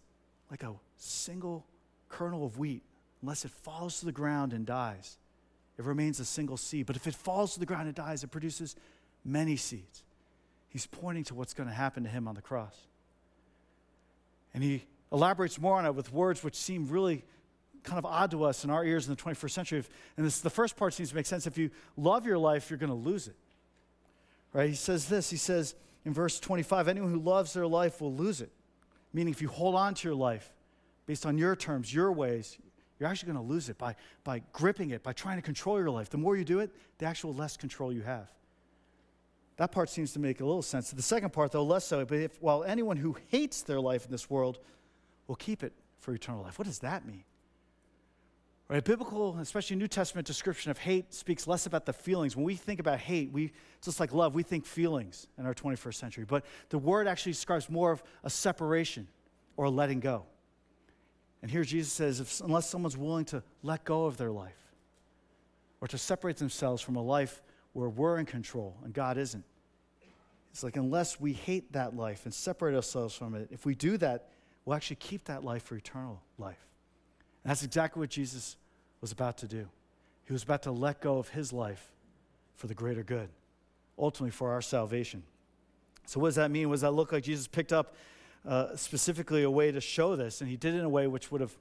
like 0.50 0.62
a 0.62 0.72
single 0.96 1.66
kernel 2.08 2.46
of 2.46 2.58
wheat, 2.58 2.82
unless 3.20 3.44
it 3.44 3.50
falls 3.50 3.98
to 4.00 4.06
the 4.06 4.12
ground 4.12 4.52
and 4.52 4.64
dies, 4.64 5.18
it 5.78 5.84
remains 5.84 6.20
a 6.20 6.24
single 6.24 6.56
seed. 6.56 6.86
But 6.86 6.96
if 6.96 7.06
it 7.06 7.14
falls 7.14 7.54
to 7.54 7.60
the 7.60 7.66
ground 7.66 7.86
and 7.86 7.94
dies, 7.94 8.22
it 8.22 8.30
produces 8.30 8.76
many 9.24 9.56
seeds. 9.56 10.02
He's 10.68 10.86
pointing 10.86 11.24
to 11.24 11.34
what's 11.34 11.54
going 11.54 11.68
to 11.68 11.74
happen 11.74 12.04
to 12.04 12.08
him 12.08 12.28
on 12.28 12.34
the 12.34 12.42
cross. 12.42 12.76
And 14.52 14.62
he 14.62 14.84
elaborates 15.12 15.60
more 15.60 15.76
on 15.76 15.86
it 15.86 15.94
with 15.94 16.12
words 16.12 16.42
which 16.42 16.54
seem 16.56 16.88
really 16.88 17.24
kind 17.82 17.98
of 17.98 18.06
odd 18.06 18.30
to 18.30 18.44
us 18.44 18.64
in 18.64 18.70
our 18.70 18.84
ears 18.84 19.06
in 19.06 19.14
the 19.14 19.20
21st 19.20 19.50
century. 19.50 19.84
and 20.16 20.26
this, 20.26 20.40
the 20.40 20.50
first 20.50 20.76
part 20.76 20.94
seems 20.94 21.10
to 21.10 21.14
make 21.14 21.26
sense. 21.26 21.46
If 21.46 21.58
you 21.58 21.70
love 21.96 22.26
your 22.26 22.38
life, 22.38 22.70
you're 22.70 22.78
going 22.78 22.90
to 22.90 22.94
lose 22.96 23.28
it. 23.28 23.36
Right? 24.52 24.68
He 24.68 24.76
says 24.76 25.08
this. 25.08 25.30
He 25.30 25.36
says 25.36 25.74
in 26.04 26.12
verse 26.12 26.40
25, 26.40 26.88
anyone 26.88 27.10
who 27.10 27.18
loves 27.18 27.52
their 27.52 27.66
life 27.66 28.00
will 28.00 28.14
lose 28.14 28.40
it. 28.40 28.50
Meaning, 29.12 29.32
if 29.32 29.40
you 29.40 29.48
hold 29.48 29.74
on 29.74 29.94
to 29.94 30.08
your 30.08 30.16
life 30.16 30.48
based 31.06 31.26
on 31.26 31.38
your 31.38 31.54
terms, 31.54 31.94
your 31.94 32.10
ways, 32.10 32.58
you're 33.04 33.10
actually 33.10 33.34
going 33.34 33.46
to 33.46 33.52
lose 33.52 33.68
it 33.68 33.76
by, 33.76 33.94
by 34.24 34.40
gripping 34.54 34.88
it, 34.88 35.02
by 35.02 35.12
trying 35.12 35.36
to 35.36 35.42
control 35.42 35.78
your 35.78 35.90
life. 35.90 36.08
The 36.08 36.16
more 36.16 36.38
you 36.38 36.44
do 36.44 36.60
it, 36.60 36.70
the 36.96 37.04
actual 37.04 37.34
less 37.34 37.54
control 37.54 37.92
you 37.92 38.00
have. 38.00 38.32
That 39.58 39.72
part 39.72 39.90
seems 39.90 40.14
to 40.14 40.18
make 40.18 40.40
a 40.40 40.44
little 40.46 40.62
sense. 40.62 40.90
The 40.90 41.02
second 41.02 41.34
part, 41.34 41.52
though, 41.52 41.64
less 41.64 41.84
so. 41.84 42.06
But 42.06 42.18
if, 42.20 42.40
while 42.40 42.64
anyone 42.64 42.96
who 42.96 43.14
hates 43.28 43.60
their 43.60 43.78
life 43.78 44.06
in 44.06 44.10
this 44.10 44.30
world 44.30 44.58
will 45.26 45.36
keep 45.36 45.62
it 45.62 45.74
for 45.98 46.14
eternal 46.14 46.42
life, 46.44 46.58
what 46.58 46.66
does 46.66 46.78
that 46.78 47.06
mean? 47.06 47.24
Right, 48.68 48.82
biblical, 48.82 49.36
especially 49.38 49.76
New 49.76 49.86
Testament 49.86 50.26
description 50.26 50.70
of 50.70 50.78
hate 50.78 51.12
speaks 51.12 51.46
less 51.46 51.66
about 51.66 51.84
the 51.84 51.92
feelings. 51.92 52.34
When 52.34 52.46
we 52.46 52.54
think 52.54 52.80
about 52.80 53.00
hate, 53.00 53.30
we 53.30 53.52
just 53.82 54.00
like 54.00 54.14
love, 54.14 54.34
we 54.34 54.42
think 54.42 54.64
feelings 54.64 55.26
in 55.36 55.44
our 55.44 55.52
21st 55.52 55.94
century. 55.94 56.24
But 56.26 56.46
the 56.70 56.78
word 56.78 57.06
actually 57.06 57.32
describes 57.32 57.68
more 57.68 57.92
of 57.92 58.02
a 58.22 58.30
separation 58.30 59.08
or 59.58 59.66
a 59.66 59.70
letting 59.70 60.00
go. 60.00 60.24
And 61.44 61.50
here 61.50 61.62
Jesus 61.62 61.92
says, 61.92 62.20
if, 62.20 62.40
unless 62.40 62.70
someone's 62.70 62.96
willing 62.96 63.26
to 63.26 63.42
let 63.62 63.84
go 63.84 64.06
of 64.06 64.16
their 64.16 64.30
life 64.30 64.56
or 65.82 65.86
to 65.88 65.98
separate 65.98 66.38
themselves 66.38 66.80
from 66.80 66.96
a 66.96 67.02
life 67.02 67.42
where 67.74 67.90
we're 67.90 68.18
in 68.18 68.24
control 68.24 68.78
and 68.82 68.94
God 68.94 69.18
isn't, 69.18 69.44
it's 70.50 70.62
like 70.62 70.78
unless 70.78 71.20
we 71.20 71.34
hate 71.34 71.70
that 71.74 71.94
life 71.94 72.24
and 72.24 72.32
separate 72.32 72.74
ourselves 72.74 73.14
from 73.14 73.34
it, 73.34 73.48
if 73.50 73.66
we 73.66 73.74
do 73.74 73.98
that, 73.98 74.30
we'll 74.64 74.74
actually 74.74 74.96
keep 74.96 75.26
that 75.26 75.44
life 75.44 75.64
for 75.64 75.76
eternal 75.76 76.22
life. 76.38 76.66
And 77.42 77.50
that's 77.50 77.62
exactly 77.62 78.00
what 78.00 78.08
Jesus 78.08 78.56
was 79.02 79.12
about 79.12 79.36
to 79.36 79.46
do. 79.46 79.68
He 80.24 80.32
was 80.32 80.44
about 80.44 80.62
to 80.62 80.70
let 80.70 81.02
go 81.02 81.18
of 81.18 81.28
his 81.28 81.52
life 81.52 81.92
for 82.56 82.68
the 82.68 82.74
greater 82.74 83.02
good, 83.02 83.28
ultimately 83.98 84.30
for 84.30 84.52
our 84.52 84.62
salvation. 84.62 85.22
So, 86.06 86.20
what 86.20 86.28
does 86.28 86.36
that 86.36 86.50
mean? 86.50 86.70
What 86.70 86.76
does 86.76 86.80
that 86.80 86.92
look 86.92 87.12
like? 87.12 87.22
Jesus 87.22 87.46
picked 87.46 87.74
up 87.74 87.96
uh, 88.46 88.76
specifically 88.76 89.42
a 89.42 89.50
way 89.50 89.72
to 89.72 89.80
show 89.80 90.16
this, 90.16 90.40
and 90.40 90.50
he 90.50 90.56
did 90.56 90.74
it 90.74 90.78
in 90.78 90.84
a 90.84 90.88
way 90.88 91.06
which 91.06 91.30
would 91.32 91.40
have 91.40 91.54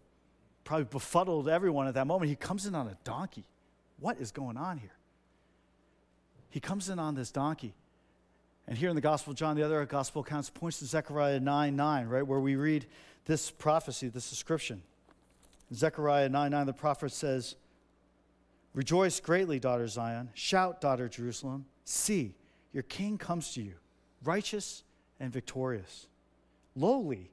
probably 0.63 0.85
befuddled 0.85 1.47
everyone 1.47 1.87
at 1.87 1.93
that 1.93 2.07
moment. 2.07 2.29
He 2.29 2.35
comes 2.35 2.65
in 2.65 2.75
on 2.75 2.87
a 2.87 2.97
donkey. 3.03 3.45
What 3.99 4.17
is 4.17 4.31
going 4.31 4.57
on 4.57 4.77
here? 4.77 4.95
He 6.49 6.59
comes 6.59 6.89
in 6.89 6.99
on 6.99 7.15
this 7.15 7.31
donkey. 7.31 7.73
And 8.67 8.77
here 8.77 8.89
in 8.89 8.95
the 8.95 9.01
Gospel 9.01 9.31
of 9.31 9.37
John, 9.37 9.55
the 9.55 9.63
other 9.63 9.85
Gospel 9.85 10.21
accounts 10.21 10.49
points 10.49 10.79
to 10.79 10.85
Zechariah 10.85 11.39
9 11.39 11.75
9, 11.75 12.07
right, 12.07 12.25
where 12.25 12.39
we 12.39 12.55
read 12.55 12.85
this 13.25 13.51
prophecy, 13.51 14.07
this 14.07 14.29
description. 14.29 14.81
Zechariah 15.73 16.29
9 16.29 16.51
9, 16.51 16.65
the 16.65 16.73
prophet 16.73 17.11
says, 17.11 17.55
Rejoice 18.73 19.19
greatly, 19.19 19.59
daughter 19.59 19.87
Zion. 19.87 20.29
Shout, 20.33 20.81
daughter 20.81 21.07
Jerusalem. 21.07 21.65
See, 21.85 22.33
your 22.71 22.83
king 22.83 23.17
comes 23.17 23.53
to 23.53 23.61
you, 23.61 23.75
righteous 24.23 24.83
and 25.19 25.31
victorious, 25.31 26.07
lowly 26.75 27.31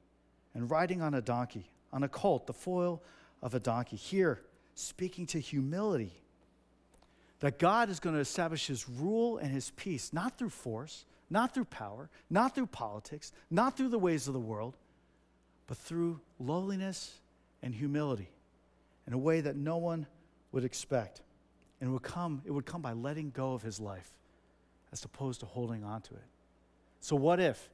and 0.53 0.69
riding 0.69 1.01
on 1.01 1.13
a 1.13 1.21
donkey, 1.21 1.71
on 1.91 2.03
a 2.03 2.07
colt, 2.07 2.47
the 2.47 2.53
foal 2.53 3.01
of 3.41 3.53
a 3.53 3.59
donkey. 3.59 3.95
Here, 3.95 4.41
speaking 4.75 5.25
to 5.27 5.39
humility, 5.39 6.13
that 7.39 7.57
God 7.57 7.89
is 7.89 7.99
going 7.99 8.15
to 8.15 8.21
establish 8.21 8.67
his 8.67 8.87
rule 8.87 9.37
and 9.37 9.51
his 9.51 9.71
peace, 9.71 10.13
not 10.13 10.37
through 10.37 10.49
force, 10.49 11.05
not 11.29 11.53
through 11.53 11.65
power, 11.65 12.09
not 12.29 12.53
through 12.53 12.67
politics, 12.67 13.31
not 13.49 13.75
through 13.75 13.89
the 13.89 13.99
ways 13.99 14.27
of 14.27 14.33
the 14.33 14.39
world, 14.39 14.77
but 15.65 15.77
through 15.77 16.19
lowliness 16.39 17.19
and 17.63 17.73
humility 17.73 18.29
in 19.07 19.13
a 19.13 19.17
way 19.17 19.41
that 19.41 19.55
no 19.55 19.77
one 19.77 20.05
would 20.51 20.63
expect. 20.63 21.21
And 21.79 21.89
it 21.89 21.93
would 21.93 22.03
come, 22.03 22.41
it 22.45 22.51
would 22.51 22.65
come 22.65 22.81
by 22.81 22.93
letting 22.93 23.31
go 23.31 23.53
of 23.53 23.63
his 23.63 23.79
life 23.79 24.09
as 24.91 25.03
opposed 25.03 25.39
to 25.39 25.45
holding 25.45 25.83
on 25.83 26.01
to 26.01 26.13
it. 26.13 26.23
So, 26.99 27.15
what 27.15 27.39
if? 27.39 27.69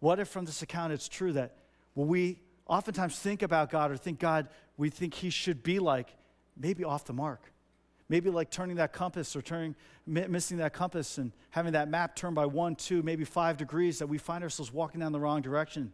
What 0.00 0.18
if 0.18 0.28
from 0.28 0.44
this 0.44 0.62
account 0.62 0.92
it's 0.92 1.08
true 1.08 1.32
that 1.34 1.56
when 1.94 2.08
we 2.08 2.40
oftentimes 2.66 3.18
think 3.18 3.42
about 3.42 3.70
God 3.70 3.90
or 3.90 3.96
think 3.96 4.18
God, 4.18 4.48
we 4.76 4.90
think 4.90 5.14
he 5.14 5.30
should 5.30 5.62
be 5.62 5.78
like, 5.78 6.08
maybe 6.56 6.84
off 6.84 7.04
the 7.04 7.12
mark? 7.12 7.52
Maybe 8.08 8.28
like 8.28 8.50
turning 8.50 8.76
that 8.76 8.92
compass 8.92 9.36
or 9.36 9.42
turning, 9.42 9.76
missing 10.04 10.56
that 10.56 10.72
compass 10.72 11.18
and 11.18 11.30
having 11.50 11.74
that 11.74 11.88
map 11.88 12.16
turned 12.16 12.34
by 12.34 12.46
one, 12.46 12.74
two, 12.74 13.02
maybe 13.02 13.24
five 13.24 13.56
degrees 13.56 14.00
that 14.00 14.08
we 14.08 14.18
find 14.18 14.42
ourselves 14.42 14.72
walking 14.72 15.00
down 15.00 15.12
the 15.12 15.20
wrong 15.20 15.42
direction. 15.42 15.92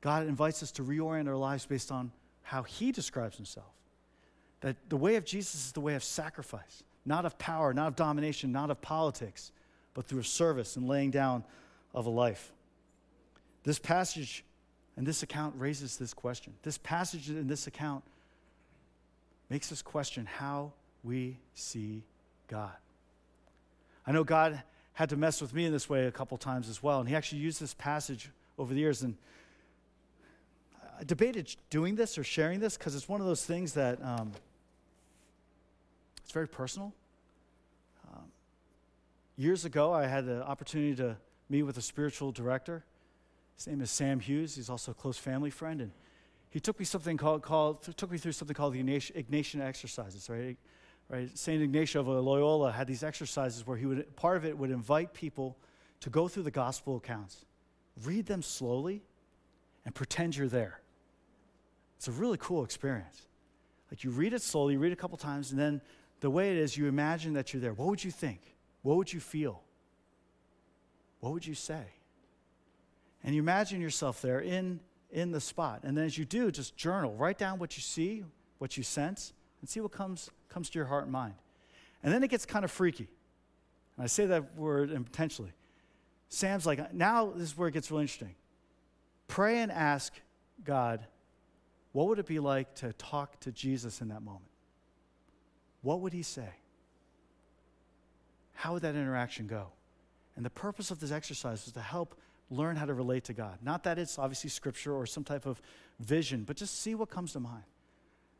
God 0.00 0.26
invites 0.26 0.62
us 0.62 0.70
to 0.72 0.82
reorient 0.82 1.28
our 1.28 1.36
lives 1.36 1.66
based 1.66 1.92
on 1.92 2.12
how 2.42 2.62
He 2.62 2.92
describes 2.92 3.36
Himself. 3.36 3.66
That 4.60 4.76
the 4.88 4.96
way 4.96 5.16
of 5.16 5.24
Jesus 5.24 5.66
is 5.66 5.72
the 5.72 5.80
way 5.80 5.94
of 5.94 6.02
sacrifice, 6.02 6.82
not 7.04 7.26
of 7.26 7.36
power, 7.38 7.74
not 7.74 7.88
of 7.88 7.96
domination, 7.96 8.50
not 8.50 8.70
of 8.70 8.80
politics, 8.80 9.52
but 9.92 10.06
through 10.06 10.22
service 10.22 10.76
and 10.76 10.88
laying 10.88 11.10
down 11.10 11.44
of 11.92 12.06
a 12.06 12.10
life. 12.10 12.52
This 13.64 13.78
passage 13.78 14.44
and 14.96 15.06
this 15.06 15.22
account 15.22 15.54
raises 15.56 15.96
this 15.96 16.12
question. 16.12 16.52
This 16.62 16.78
passage 16.78 17.28
and 17.28 17.48
this 17.48 17.66
account 17.66 18.02
makes 19.50 19.70
us 19.72 19.82
question 19.82 20.26
how 20.26 20.72
we 21.04 21.38
see 21.54 22.02
God. 22.48 22.72
I 24.06 24.12
know 24.12 24.24
God 24.24 24.62
had 24.94 25.10
to 25.10 25.16
mess 25.16 25.40
with 25.40 25.54
me 25.54 25.64
in 25.66 25.72
this 25.72 25.88
way 25.88 26.06
a 26.06 26.10
couple 26.10 26.36
times 26.38 26.68
as 26.68 26.82
well, 26.82 27.00
and 27.00 27.08
He 27.08 27.14
actually 27.14 27.40
used 27.40 27.60
this 27.60 27.74
passage 27.74 28.30
over 28.58 28.74
the 28.74 28.80
years. 28.80 29.02
And 29.02 29.16
I 30.98 31.04
debated 31.04 31.54
doing 31.70 31.94
this 31.94 32.18
or 32.18 32.24
sharing 32.24 32.58
this 32.58 32.76
because 32.76 32.96
it's 32.96 33.08
one 33.08 33.20
of 33.20 33.26
those 33.26 33.44
things 33.44 33.74
that 33.74 34.02
um, 34.02 34.32
it's 36.22 36.32
very 36.32 36.48
personal. 36.48 36.92
Um, 38.12 38.24
years 39.36 39.64
ago, 39.64 39.92
I 39.92 40.06
had 40.06 40.26
the 40.26 40.44
opportunity 40.44 40.96
to 40.96 41.16
meet 41.48 41.62
with 41.62 41.78
a 41.78 41.82
spiritual 41.82 42.32
director. 42.32 42.84
His 43.58 43.66
name 43.66 43.80
is 43.80 43.90
Sam 43.90 44.20
Hughes. 44.20 44.54
He's 44.54 44.70
also 44.70 44.92
a 44.92 44.94
close 44.94 45.18
family 45.18 45.50
friend, 45.50 45.80
and 45.80 45.90
he 46.48 46.60
took 46.60 46.78
me 46.78 46.84
something 46.84 47.16
called, 47.16 47.42
called 47.42 47.82
took 47.96 48.08
me 48.08 48.16
through 48.16 48.30
something 48.30 48.54
called 48.54 48.72
the 48.72 48.80
Ignatian 48.80 49.60
exercises. 49.60 50.30
Right, 50.30 50.56
right. 51.08 51.36
Saint 51.36 51.60
Ignatius 51.60 51.96
of 51.96 52.06
Loyola 52.06 52.70
had 52.70 52.86
these 52.86 53.02
exercises 53.02 53.66
where 53.66 53.76
he 53.76 53.84
would 53.84 54.14
part 54.14 54.36
of 54.36 54.44
it 54.44 54.56
would 54.56 54.70
invite 54.70 55.12
people 55.12 55.56
to 56.00 56.08
go 56.08 56.28
through 56.28 56.44
the 56.44 56.52
gospel 56.52 56.98
accounts, 56.98 57.44
read 58.04 58.26
them 58.26 58.42
slowly, 58.42 59.02
and 59.84 59.92
pretend 59.92 60.36
you're 60.36 60.46
there. 60.46 60.80
It's 61.96 62.06
a 62.06 62.12
really 62.12 62.38
cool 62.38 62.62
experience. 62.62 63.26
Like 63.90 64.04
you 64.04 64.10
read 64.10 64.34
it 64.34 64.42
slowly, 64.42 64.74
you 64.74 64.78
read 64.78 64.92
a 64.92 64.96
couple 64.96 65.18
times, 65.18 65.50
and 65.50 65.58
then 65.58 65.80
the 66.20 66.30
way 66.30 66.52
it 66.52 66.58
is, 66.58 66.76
you 66.76 66.86
imagine 66.86 67.32
that 67.32 67.52
you're 67.52 67.60
there. 67.60 67.72
What 67.72 67.88
would 67.88 68.04
you 68.04 68.12
think? 68.12 68.40
What 68.82 68.98
would 68.98 69.12
you 69.12 69.18
feel? 69.18 69.62
What 71.18 71.32
would 71.32 71.44
you 71.44 71.54
say? 71.54 71.86
And 73.28 73.34
you 73.34 73.42
imagine 73.42 73.82
yourself 73.82 74.22
there 74.22 74.40
in, 74.40 74.80
in 75.10 75.32
the 75.32 75.40
spot. 75.42 75.80
And 75.82 75.94
then 75.94 76.06
as 76.06 76.16
you 76.16 76.24
do, 76.24 76.50
just 76.50 76.78
journal. 76.78 77.12
Write 77.12 77.36
down 77.36 77.58
what 77.58 77.76
you 77.76 77.82
see, 77.82 78.24
what 78.56 78.78
you 78.78 78.82
sense, 78.82 79.34
and 79.60 79.68
see 79.68 79.80
what 79.80 79.92
comes, 79.92 80.30
comes 80.48 80.70
to 80.70 80.78
your 80.78 80.86
heart 80.86 81.02
and 81.02 81.12
mind. 81.12 81.34
And 82.02 82.10
then 82.10 82.22
it 82.22 82.28
gets 82.28 82.46
kind 82.46 82.64
of 82.64 82.70
freaky. 82.70 83.06
And 83.98 84.04
I 84.04 84.06
say 84.06 84.24
that 84.24 84.56
word 84.56 84.90
intentionally. 84.90 85.52
Sam's 86.30 86.64
like, 86.64 86.94
now 86.94 87.26
this 87.26 87.50
is 87.50 87.58
where 87.58 87.68
it 87.68 87.72
gets 87.72 87.90
really 87.90 88.04
interesting. 88.04 88.34
Pray 89.26 89.58
and 89.58 89.70
ask 89.70 90.14
God 90.64 91.06
what 91.92 92.08
would 92.08 92.18
it 92.18 92.24
be 92.24 92.38
like 92.38 92.76
to 92.76 92.94
talk 92.94 93.38
to 93.40 93.52
Jesus 93.52 94.00
in 94.00 94.08
that 94.08 94.22
moment? 94.22 94.50
What 95.82 96.00
would 96.00 96.14
he 96.14 96.22
say? 96.22 96.48
How 98.54 98.72
would 98.72 98.80
that 98.84 98.94
interaction 98.94 99.46
go? 99.46 99.66
And 100.34 100.46
the 100.46 100.50
purpose 100.50 100.90
of 100.90 100.98
this 100.98 101.12
exercise 101.12 101.66
was 101.66 101.74
to 101.74 101.80
help 101.80 102.18
learn 102.50 102.76
how 102.76 102.86
to 102.86 102.94
relate 102.94 103.24
to 103.24 103.32
God. 103.32 103.58
Not 103.62 103.84
that 103.84 103.98
it's 103.98 104.18
obviously 104.18 104.50
scripture 104.50 104.94
or 104.94 105.06
some 105.06 105.24
type 105.24 105.46
of 105.46 105.60
vision, 106.00 106.44
but 106.44 106.56
just 106.56 106.80
see 106.80 106.94
what 106.94 107.10
comes 107.10 107.32
to 107.32 107.40
mind. 107.40 107.64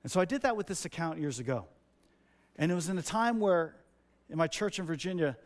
And 0.03 0.11
so 0.11 0.21
I 0.21 0.25
did 0.25 0.43
that 0.43 0.57
with 0.57 0.67
this 0.67 0.85
account 0.85 1.19
years 1.19 1.39
ago. 1.39 1.67
And 2.57 2.73
it 2.73 2.75
was 2.75 2.89
in 2.89 2.99
a 2.99 3.03
time 3.03 3.41
where 3.41 3.75
in 4.31 4.39
my 4.39 4.47
church 4.47 4.79
in 4.79 4.87
Virginia, 4.87 5.37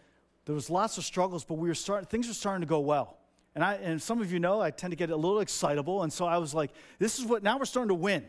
there 0.45 0.55
was 0.55 0.71
lots 0.71 0.99
of 0.99 1.05
struggles, 1.05 1.45
but 1.45 1.55
we 1.55 1.69
were 1.69 1.75
starting 1.75 2.07
things 2.07 2.29
were 2.29 2.35
starting 2.35 2.63
to 2.63 2.67
go 2.67 2.81
well. 2.81 3.19
And, 3.55 3.63
I, 3.63 3.75
and 3.75 4.01
some 4.01 4.21
of 4.21 4.33
you 4.33 4.39
know 4.39 4.61
I 4.61 4.71
tend 4.71 4.93
to 4.93 4.97
get 4.97 5.11
a 5.11 5.17
little 5.17 5.41
excitable. 5.41 6.03
And 6.03 6.13
so 6.13 6.25
I 6.25 6.39
was 6.39 6.55
like, 6.55 6.71
this 6.99 7.19
is 7.19 7.27
what, 7.27 7.43
now 7.43 7.59
we're 7.59 7.67
starting 7.67 7.89
to 7.89 7.95
win. 7.95 8.25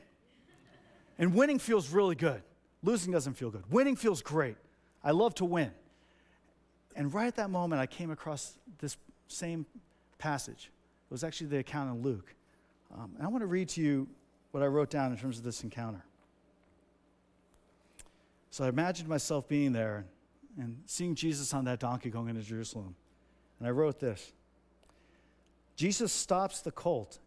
And 1.17 1.33
winning 1.33 1.59
feels 1.59 1.89
really 1.89 2.15
good. 2.15 2.41
Losing 2.81 3.13
doesn't 3.13 3.35
feel 3.35 3.49
good. 3.49 3.63
Winning 3.69 3.95
feels 3.95 4.21
great. 4.21 4.57
I 5.03 5.11
love 5.11 5.33
to 5.35 5.45
win. 5.45 5.71
And 6.95 7.13
right 7.13 7.27
at 7.27 7.35
that 7.35 7.49
moment, 7.49 7.81
I 7.81 7.85
came 7.85 8.11
across 8.11 8.53
this 8.79 8.97
same 9.27 9.65
passage. 10.23 10.71
It 11.09 11.11
was 11.11 11.25
actually 11.25 11.47
the 11.47 11.57
account 11.57 11.93
in 11.93 12.01
Luke. 12.01 12.33
Um, 12.93 13.11
and 13.17 13.27
I 13.27 13.29
want 13.29 13.41
to 13.41 13.45
read 13.45 13.67
to 13.69 13.81
you 13.81 14.07
what 14.51 14.63
I 14.63 14.67
wrote 14.67 14.89
down 14.89 15.11
in 15.11 15.17
terms 15.17 15.37
of 15.37 15.43
this 15.43 15.63
encounter. 15.63 16.01
So 18.49 18.63
I 18.63 18.69
imagined 18.69 19.09
myself 19.09 19.49
being 19.49 19.73
there 19.73 20.05
and 20.57 20.77
seeing 20.85 21.13
Jesus 21.13 21.53
on 21.53 21.65
that 21.65 21.79
donkey 21.79 22.09
going 22.09 22.29
into 22.29 22.41
Jerusalem. 22.41 22.95
And 23.59 23.67
I 23.67 23.71
wrote 23.71 23.99
this. 23.99 24.31
Jesus 25.75 26.13
stops 26.13 26.61
the 26.61 26.71
colt 26.71 27.19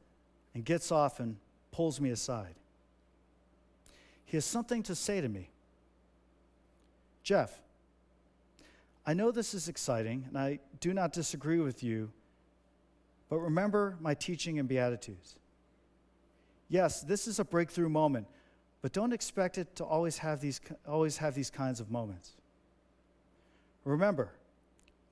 and 0.54 0.64
gets 0.64 0.90
off 0.90 1.20
and 1.20 1.36
pulls 1.72 2.00
me 2.00 2.10
aside. 2.10 2.54
He 4.24 4.38
has 4.38 4.46
something 4.46 4.82
to 4.84 4.94
say 4.94 5.20
to 5.20 5.28
me. 5.28 5.50
Jeff, 7.22 7.60
I 9.04 9.12
know 9.12 9.30
this 9.30 9.52
is 9.52 9.68
exciting, 9.68 10.24
and 10.28 10.38
I 10.38 10.60
do 10.80 10.94
not 10.94 11.12
disagree 11.12 11.58
with 11.58 11.82
you, 11.82 12.10
but 13.28 13.38
remember 13.38 13.96
my 14.00 14.14
teaching 14.14 14.58
and 14.58 14.68
Beatitudes. 14.68 15.36
Yes, 16.68 17.02
this 17.02 17.26
is 17.26 17.38
a 17.38 17.44
breakthrough 17.44 17.88
moment, 17.88 18.26
but 18.82 18.92
don't 18.92 19.12
expect 19.12 19.58
it 19.58 19.74
to 19.76 19.84
always 19.84 20.18
have 20.18 20.40
these, 20.40 20.60
always 20.86 21.16
have 21.18 21.34
these 21.34 21.50
kinds 21.50 21.80
of 21.80 21.90
moments. 21.90 22.32
Remember, 23.84 24.32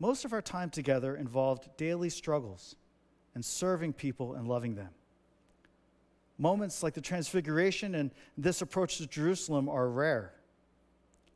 most 0.00 0.24
of 0.24 0.32
our 0.32 0.42
time 0.42 0.70
together 0.70 1.16
involved 1.16 1.68
daily 1.76 2.10
struggles 2.10 2.76
and 3.34 3.44
serving 3.44 3.92
people 3.92 4.34
and 4.34 4.48
loving 4.48 4.74
them. 4.74 4.90
Moments 6.38 6.82
like 6.82 6.94
the 6.94 7.00
Transfiguration 7.00 7.94
and 7.94 8.10
this 8.36 8.60
approach 8.60 8.98
to 8.98 9.06
Jerusalem 9.06 9.68
are 9.68 9.88
rare. 9.88 10.34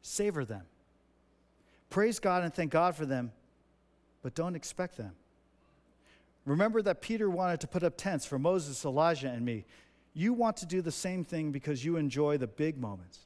Savor 0.03 0.45
them. 0.45 0.63
Praise 1.91 2.19
God 2.19 2.43
and 2.43 2.53
thank 2.53 2.73
God 2.73 2.97
for 2.97 3.07
them, 3.07 3.33
but 4.23 4.35
don't 4.35 4.57
expect 4.57 4.97
them. 4.97 5.13
Remember 6.49 6.81
that 6.81 7.03
Peter 7.03 7.29
wanted 7.29 7.61
to 7.61 7.67
put 7.67 7.83
up 7.83 7.99
tents 7.99 8.25
for 8.25 8.39
Moses, 8.39 8.83
Elijah, 8.85 9.29
and 9.29 9.45
me. 9.45 9.67
You 10.15 10.33
want 10.33 10.57
to 10.59 10.67
do 10.67 10.81
the 10.81 10.91
same 10.91 11.23
thing 11.23 11.53
because 11.53 11.85
you 11.85 11.97
enjoy 11.97 12.39
the 12.39 12.47
big 12.47 12.79
moments. 12.79 13.19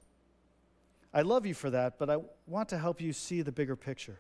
I 1.15 1.23
love 1.23 1.47
you 1.47 1.55
for 1.55 1.71
that, 1.71 2.01
but 2.01 2.11
I 2.11 2.19
want 2.49 2.69
to 2.71 2.79
help 2.79 3.01
you 3.01 3.13
see 3.13 3.41
the 3.43 3.53
bigger 3.53 3.77
picture. 3.77 4.19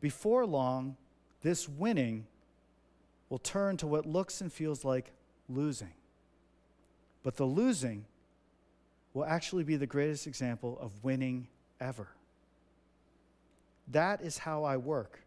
Before 0.00 0.46
long, 0.46 0.96
this 1.42 1.68
winning 1.68 2.26
will 3.28 3.38
turn 3.38 3.76
to 3.78 3.86
what 3.86 4.06
looks 4.06 4.40
and 4.40 4.50
feels 4.50 4.82
like 4.82 5.12
losing. 5.48 5.92
But 7.22 7.36
the 7.36 7.44
losing 7.44 8.06
will 9.12 9.24
actually 9.26 9.64
be 9.64 9.76
the 9.76 9.86
greatest 9.86 10.26
example 10.26 10.78
of 10.80 10.92
winning 11.04 11.48
ever. 11.78 12.08
That 13.88 14.22
is 14.22 14.38
how 14.38 14.64
I 14.64 14.78
work. 14.78 15.23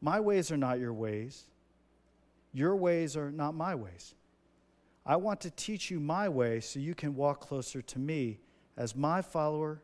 My 0.00 0.20
ways 0.20 0.50
are 0.50 0.56
not 0.56 0.78
your 0.78 0.92
ways. 0.92 1.44
Your 2.52 2.76
ways 2.76 3.16
are 3.16 3.30
not 3.30 3.54
my 3.54 3.74
ways. 3.74 4.14
I 5.04 5.16
want 5.16 5.40
to 5.42 5.50
teach 5.50 5.90
you 5.90 6.00
my 6.00 6.28
way 6.28 6.60
so 6.60 6.78
you 6.78 6.94
can 6.94 7.14
walk 7.14 7.40
closer 7.40 7.80
to 7.82 7.98
me 7.98 8.40
as 8.76 8.94
my 8.94 9.22
follower, 9.22 9.80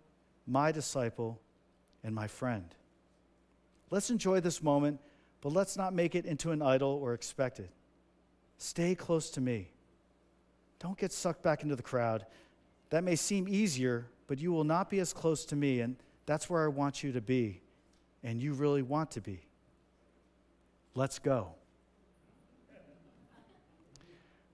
my 0.46 0.70
disciple, 0.70 1.40
and 2.02 2.14
my 2.14 2.26
friend. 2.26 2.74
Let's 3.90 4.10
enjoy 4.10 4.40
this 4.40 4.62
moment, 4.62 5.00
but 5.40 5.52
let's 5.52 5.76
not 5.76 5.94
make 5.94 6.14
it 6.14 6.26
into 6.26 6.50
an 6.50 6.62
idol 6.62 6.90
or 7.02 7.14
expect 7.14 7.58
it. 7.58 7.70
Stay 8.58 8.94
close 8.94 9.30
to 9.30 9.40
me. 9.40 9.70
Don't 10.78 10.98
get 10.98 11.12
sucked 11.12 11.42
back 11.42 11.62
into 11.62 11.76
the 11.76 11.82
crowd. 11.82 12.26
That 12.90 13.04
may 13.04 13.16
seem 13.16 13.48
easier, 13.48 14.06
but 14.26 14.38
you 14.38 14.52
will 14.52 14.64
not 14.64 14.90
be 14.90 15.00
as 15.00 15.12
close 15.12 15.44
to 15.46 15.56
me, 15.56 15.80
and 15.80 15.96
that's 16.26 16.50
where 16.50 16.64
I 16.64 16.68
want 16.68 17.02
you 17.02 17.12
to 17.12 17.20
be, 17.20 17.62
and 18.22 18.40
you 18.40 18.52
really 18.52 18.82
want 18.82 19.10
to 19.12 19.20
be. 19.20 19.43
Let's 20.94 21.18
go. 21.18 21.48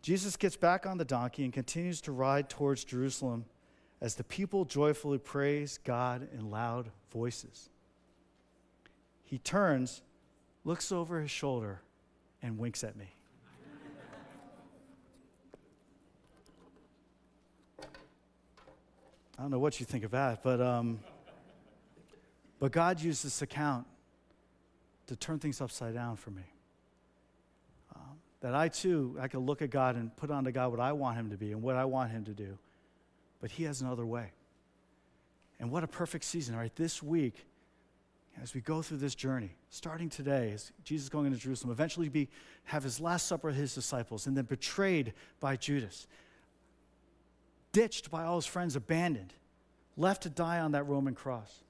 Jesus 0.02 0.36
gets 0.36 0.56
back 0.56 0.86
on 0.86 0.96
the 0.96 1.04
donkey 1.04 1.44
and 1.44 1.52
continues 1.52 2.00
to 2.02 2.12
ride 2.12 2.48
towards 2.48 2.84
Jerusalem 2.84 3.44
as 4.00 4.14
the 4.14 4.24
people 4.24 4.64
joyfully 4.64 5.18
praise 5.18 5.78
God 5.84 6.26
in 6.32 6.50
loud 6.50 6.90
voices. 7.12 7.68
He 9.24 9.38
turns, 9.38 10.00
looks 10.64 10.90
over 10.90 11.20
his 11.20 11.30
shoulder, 11.30 11.82
and 12.42 12.58
winks 12.58 12.82
at 12.82 12.96
me. 12.96 13.14
I 19.38 19.42
don't 19.42 19.50
know 19.50 19.58
what 19.58 19.80
you 19.80 19.86
think 19.86 20.04
of 20.04 20.10
that, 20.10 20.42
but, 20.42 20.60
um, 20.60 21.00
but 22.58 22.72
God 22.72 23.00
used 23.00 23.24
this 23.24 23.40
account 23.42 23.86
to 25.10 25.16
turn 25.16 25.38
things 25.38 25.60
upside 25.60 25.94
down 25.94 26.16
for 26.16 26.30
me. 26.30 26.42
Um, 27.94 28.18
that 28.40 28.54
I 28.54 28.68
too, 28.68 29.16
I 29.20 29.28
can 29.28 29.40
look 29.40 29.62
at 29.62 29.70
God 29.70 29.96
and 29.96 30.14
put 30.16 30.30
onto 30.30 30.50
God 30.50 30.70
what 30.70 30.80
I 30.80 30.92
want 30.92 31.16
Him 31.16 31.30
to 31.30 31.36
be 31.36 31.52
and 31.52 31.62
what 31.62 31.76
I 31.76 31.84
want 31.84 32.10
Him 32.10 32.24
to 32.24 32.32
do. 32.32 32.58
But 33.40 33.50
He 33.50 33.64
has 33.64 33.80
another 33.80 34.06
way. 34.06 34.32
And 35.58 35.70
what 35.70 35.84
a 35.84 35.86
perfect 35.86 36.24
season, 36.24 36.56
right? 36.56 36.74
This 36.74 37.02
week, 37.02 37.46
as 38.42 38.54
we 38.54 38.60
go 38.60 38.80
through 38.80 38.98
this 38.98 39.14
journey, 39.14 39.50
starting 39.68 40.08
today, 40.08 40.52
as 40.52 40.72
Jesus 40.84 41.10
going 41.10 41.26
into 41.26 41.38
Jerusalem, 41.38 41.70
eventually 41.70 42.08
be, 42.08 42.28
have 42.64 42.82
his 42.82 42.98
last 43.00 43.26
supper 43.26 43.48
with 43.48 43.56
his 43.56 43.74
disciples, 43.74 44.26
and 44.26 44.36
then 44.36 44.44
betrayed 44.44 45.12
by 45.40 45.56
Judas 45.56 46.06
ditched 47.72 48.10
by 48.10 48.24
all 48.24 48.36
his 48.36 48.46
friends, 48.46 48.76
abandoned, 48.76 49.34
left 49.96 50.22
to 50.22 50.30
die 50.30 50.58
on 50.60 50.72
that 50.72 50.84
Roman 50.84 51.14
cross. 51.14 51.62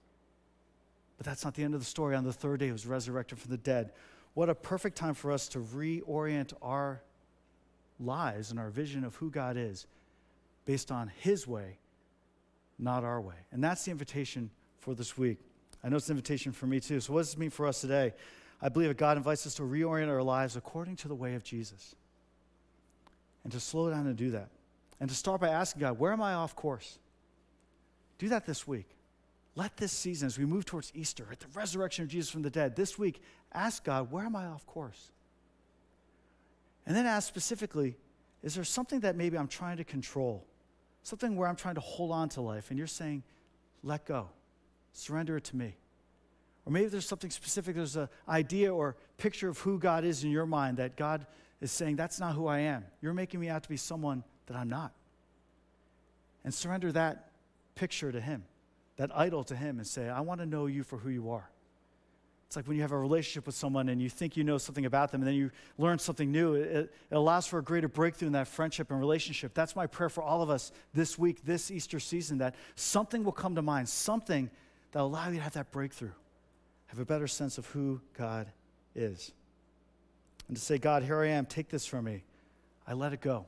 But 1.21 1.27
that's 1.27 1.45
not 1.45 1.53
the 1.53 1.63
end 1.63 1.75
of 1.75 1.81
the 1.81 1.87
story. 1.87 2.17
On 2.17 2.25
the 2.25 2.33
third 2.33 2.61
day, 2.61 2.67
he 2.67 2.73
was 2.73 2.87
resurrected 2.87 3.39
from 3.39 3.51
the 3.51 3.59
dead. 3.59 3.93
What 4.33 4.49
a 4.49 4.55
perfect 4.55 4.97
time 4.97 5.13
for 5.13 5.31
us 5.31 5.49
to 5.49 5.59
reorient 5.59 6.55
our 6.63 7.03
lives 7.99 8.51
and 8.51 8.59
our 8.59 8.71
vision 8.71 9.05
of 9.05 9.17
who 9.17 9.31
God 9.31 9.59
is 9.59 9.87
based 10.65 10.91
on 10.91 11.13
his 11.19 11.47
way, 11.47 11.77
not 12.79 13.05
our 13.05 13.21
way. 13.21 13.35
And 13.53 13.63
that's 13.63 13.85
the 13.85 13.91
invitation 13.91 14.49
for 14.79 14.95
this 14.95 15.19
week. 15.19 15.37
I 15.85 15.91
know 15.91 15.97
it's 15.97 16.09
an 16.09 16.13
invitation 16.13 16.53
for 16.53 16.67
me 16.67 16.81
too. 16.81 17.01
So, 17.01 17.13
what 17.13 17.21
does 17.21 17.33
this 17.33 17.39
mean 17.39 17.51
for 17.51 17.67
us 17.67 17.83
today? 17.83 18.15
I 18.63 18.71
believe 18.71 18.89
that 18.89 18.97
God 18.97 19.19
invites 19.19 19.47
us 19.47 19.53
to 19.57 19.63
reorient 19.63 20.09
our 20.09 20.23
lives 20.23 20.57
according 20.57 20.97
to 20.97 21.09
the 21.09 21.15
way 21.15 21.35
of 21.35 21.45
Jesus 21.45 21.95
and 23.45 23.53
to 23.53 23.61
slow 23.61 23.91
down 23.91 24.07
and 24.07 24.17
do 24.17 24.31
that 24.31 24.49
and 24.99 25.11
to 25.11 25.15
start 25.15 25.43
by 25.43 25.51
asking 25.51 25.81
God, 25.81 25.99
where 25.99 26.15
am 26.15 26.23
I 26.23 26.33
off 26.33 26.57
course? 26.57 26.99
Do 28.17 28.31
that 28.31 28.47
this 28.47 28.67
week. 28.67 28.87
Let 29.61 29.77
this 29.77 29.93
season, 29.93 30.25
as 30.25 30.39
we 30.39 30.47
move 30.47 30.65
towards 30.65 30.91
Easter, 30.95 31.29
at 31.31 31.39
the 31.39 31.47
resurrection 31.53 32.03
of 32.03 32.09
Jesus 32.09 32.31
from 32.31 32.41
the 32.41 32.49
dead, 32.49 32.77
this 32.77 32.99
week, 32.99 33.21
ask 33.53 33.85
God, 33.85 34.11
where 34.11 34.25
am 34.25 34.35
I 34.35 34.47
off 34.47 34.65
course? 34.65 35.11
And 36.87 36.97
then 36.97 37.05
ask 37.05 37.29
specifically, 37.29 37.99
is 38.43 38.55
there 38.55 38.65
something 38.65 39.01
that 39.01 39.17
maybe 39.17 39.37
I'm 39.37 39.49
trying 39.49 39.77
to 39.77 39.85
control? 39.85 40.47
Something 41.03 41.37
where 41.37 41.47
I'm 41.47 41.57
trying 41.57 41.75
to 41.75 41.83
hold 41.83 42.11
on 42.11 42.31
to 42.31 42.41
life, 42.41 42.71
and 42.71 42.79
you're 42.79 42.87
saying, 42.87 43.23
let 43.83 44.07
go, 44.07 44.31
surrender 44.95 45.37
it 45.37 45.45
to 45.45 45.57
me. 45.57 45.77
Or 46.65 46.73
maybe 46.73 46.87
there's 46.87 47.07
something 47.07 47.31
specific, 47.31 47.77
there's 47.77 47.97
an 47.97 48.09
idea 48.31 48.75
or 48.75 48.97
picture 49.19 49.51
of 49.51 49.59
who 49.59 49.79
God 49.79 50.07
is 50.07 50.25
in 50.25 50.31
your 50.31 50.47
mind 50.47 50.79
that 50.79 50.97
God 50.97 51.27
is 51.61 51.71
saying, 51.71 51.97
that's 51.97 52.19
not 52.19 52.35
who 52.35 52.47
I 52.47 52.61
am. 52.61 52.87
You're 53.03 53.13
making 53.13 53.41
me 53.41 53.51
out 53.51 53.63
to 53.65 53.69
be 53.69 53.77
someone 53.77 54.25
that 54.47 54.57
I'm 54.57 54.71
not. 54.71 54.95
And 56.45 56.55
surrender 56.55 56.93
that 56.93 57.33
picture 57.75 58.11
to 58.11 58.23
Him, 58.23 58.45
that 59.01 59.11
idol 59.17 59.43
to 59.45 59.57
Him, 59.57 59.79
and 59.79 59.87
say, 59.87 60.09
I 60.09 60.21
want 60.21 60.41
to 60.41 60.47
know 60.47 60.67
you 60.67 60.83
for 60.83 60.99
who 60.99 61.09
you 61.09 61.31
are. 61.31 61.49
It's 62.47 62.57
like 62.57 62.67
when 62.67 62.77
you 62.77 62.83
have 62.83 62.93
a 62.93 62.99
relationship 62.99 63.47
with 63.47 63.55
someone 63.55 63.89
and 63.89 64.03
you 64.03 64.11
think 64.11 64.37
you 64.37 64.43
know 64.43 64.59
something 64.59 64.85
about 64.85 65.13
them 65.13 65.21
and 65.21 65.29
then 65.29 65.37
you 65.37 65.53
learn 65.79 66.01
something 66.01 66.33
new. 66.33 66.55
It, 66.55 66.67
it, 66.77 66.93
allows 67.13 67.47
for 67.47 67.61
a 67.61 67.63
greater 67.63 67.87
breakthrough 67.87 68.27
in 68.27 68.33
that 68.33 68.49
friendship 68.49 68.91
and 68.91 68.99
relationship. 68.99 69.55
That's 69.55 69.77
my 69.77 69.87
prayer 69.87 70.09
for 70.09 70.23
all 70.23 70.43
of 70.43 70.51
us 70.51 70.73
this 70.93 71.17
week, 71.17 71.45
this 71.45 71.71
Easter 71.71 72.01
season, 72.01 72.39
that 72.39 72.57
something 72.75 73.23
will 73.23 73.33
come 73.33 73.55
to 73.55 73.63
mind, 73.63 73.89
something 73.89 74.51
that 74.91 74.99
will 74.99 75.07
allow 75.07 75.29
you 75.29 75.37
to 75.37 75.43
have 75.43 75.53
that 75.53 75.71
breakthrough, 75.71 76.11
have 76.89 76.99
a 76.99 77.05
better 77.05 77.29
sense 77.29 77.57
of 77.57 77.67
who 77.67 78.01
God 78.19 78.49
is. 78.97 79.33
And 80.49 80.57
to 80.57 80.63
say, 80.63 80.79
God, 80.79 81.05
here 81.05 81.21
I 81.21 81.29
am, 81.29 81.47
take 81.47 81.69
this 81.69 81.87
from 81.87 82.05
me. 82.05 82.25
I 82.87 82.95
let 82.95 83.13
it 83.13 83.21
go 83.21 83.47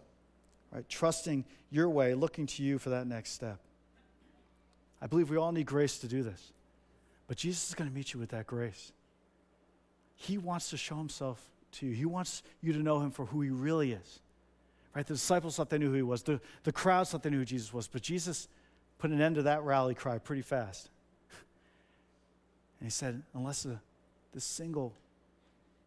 right? 0.73 0.89
Trusting 0.89 1.45
your 1.71 1.89
way, 1.89 2.15
looking 2.15 2.47
to 2.47 2.63
you 2.63 2.79
for 2.79 2.91
that 2.91 3.07
next 3.07 3.33
step. 3.33 3.59
I 5.03 5.07
believe 5.09 5.31
we 5.31 5.37
all 5.37 5.51
need 5.51 5.67
grace 5.67 5.99
to 5.99 6.07
do 6.07 6.23
this. 6.23 6.53
But 7.27 7.37
Jesus 7.37 7.71
is 7.71 7.75
going 7.75 7.91
to 7.91 7.95
meet 7.95 8.15
you 8.15 8.21
with 8.21 8.31
that 8.31 8.47
grace. 8.47 8.93
He 10.15 10.39
wants 10.39 10.71
to 10.71 10.77
show 10.77 10.97
himself 10.97 11.45
to 11.73 11.87
you. 11.87 11.95
He 11.95 12.05
wants 12.05 12.43
you 12.63 12.73
to 12.73 12.79
know 12.79 13.01
him 13.01 13.11
for 13.11 13.27
who 13.27 13.41
he 13.41 13.51
really 13.51 13.93
is. 13.93 14.21
Right? 14.95 15.07
The 15.07 15.15
disciples 15.15 15.57
thought 15.57 15.71
they 15.71 15.79
knew 15.79 15.89
who 15.89 15.97
he 15.97 16.03
was. 16.03 16.23
The, 16.23 16.41
the 16.63 16.73
crowds 16.73 17.11
thought 17.11 17.23
they 17.23 17.31
knew 17.31 17.39
who 17.39 17.45
Jesus 17.45 17.73
was. 17.73 17.89
But 17.89 18.03
Jesus 18.03 18.47
put 18.99 19.11
an 19.11 19.21
end 19.21 19.37
to 19.37 19.43
that 19.43 19.63
rally 19.65 19.95
cry 19.95 20.19
pretty 20.19 20.43
fast. 20.43 20.89
And 22.81 22.87
he 22.87 22.91
said, 22.91 23.23
unless 23.33 23.63
the, 23.63 23.79
this 24.35 24.45
single 24.45 24.93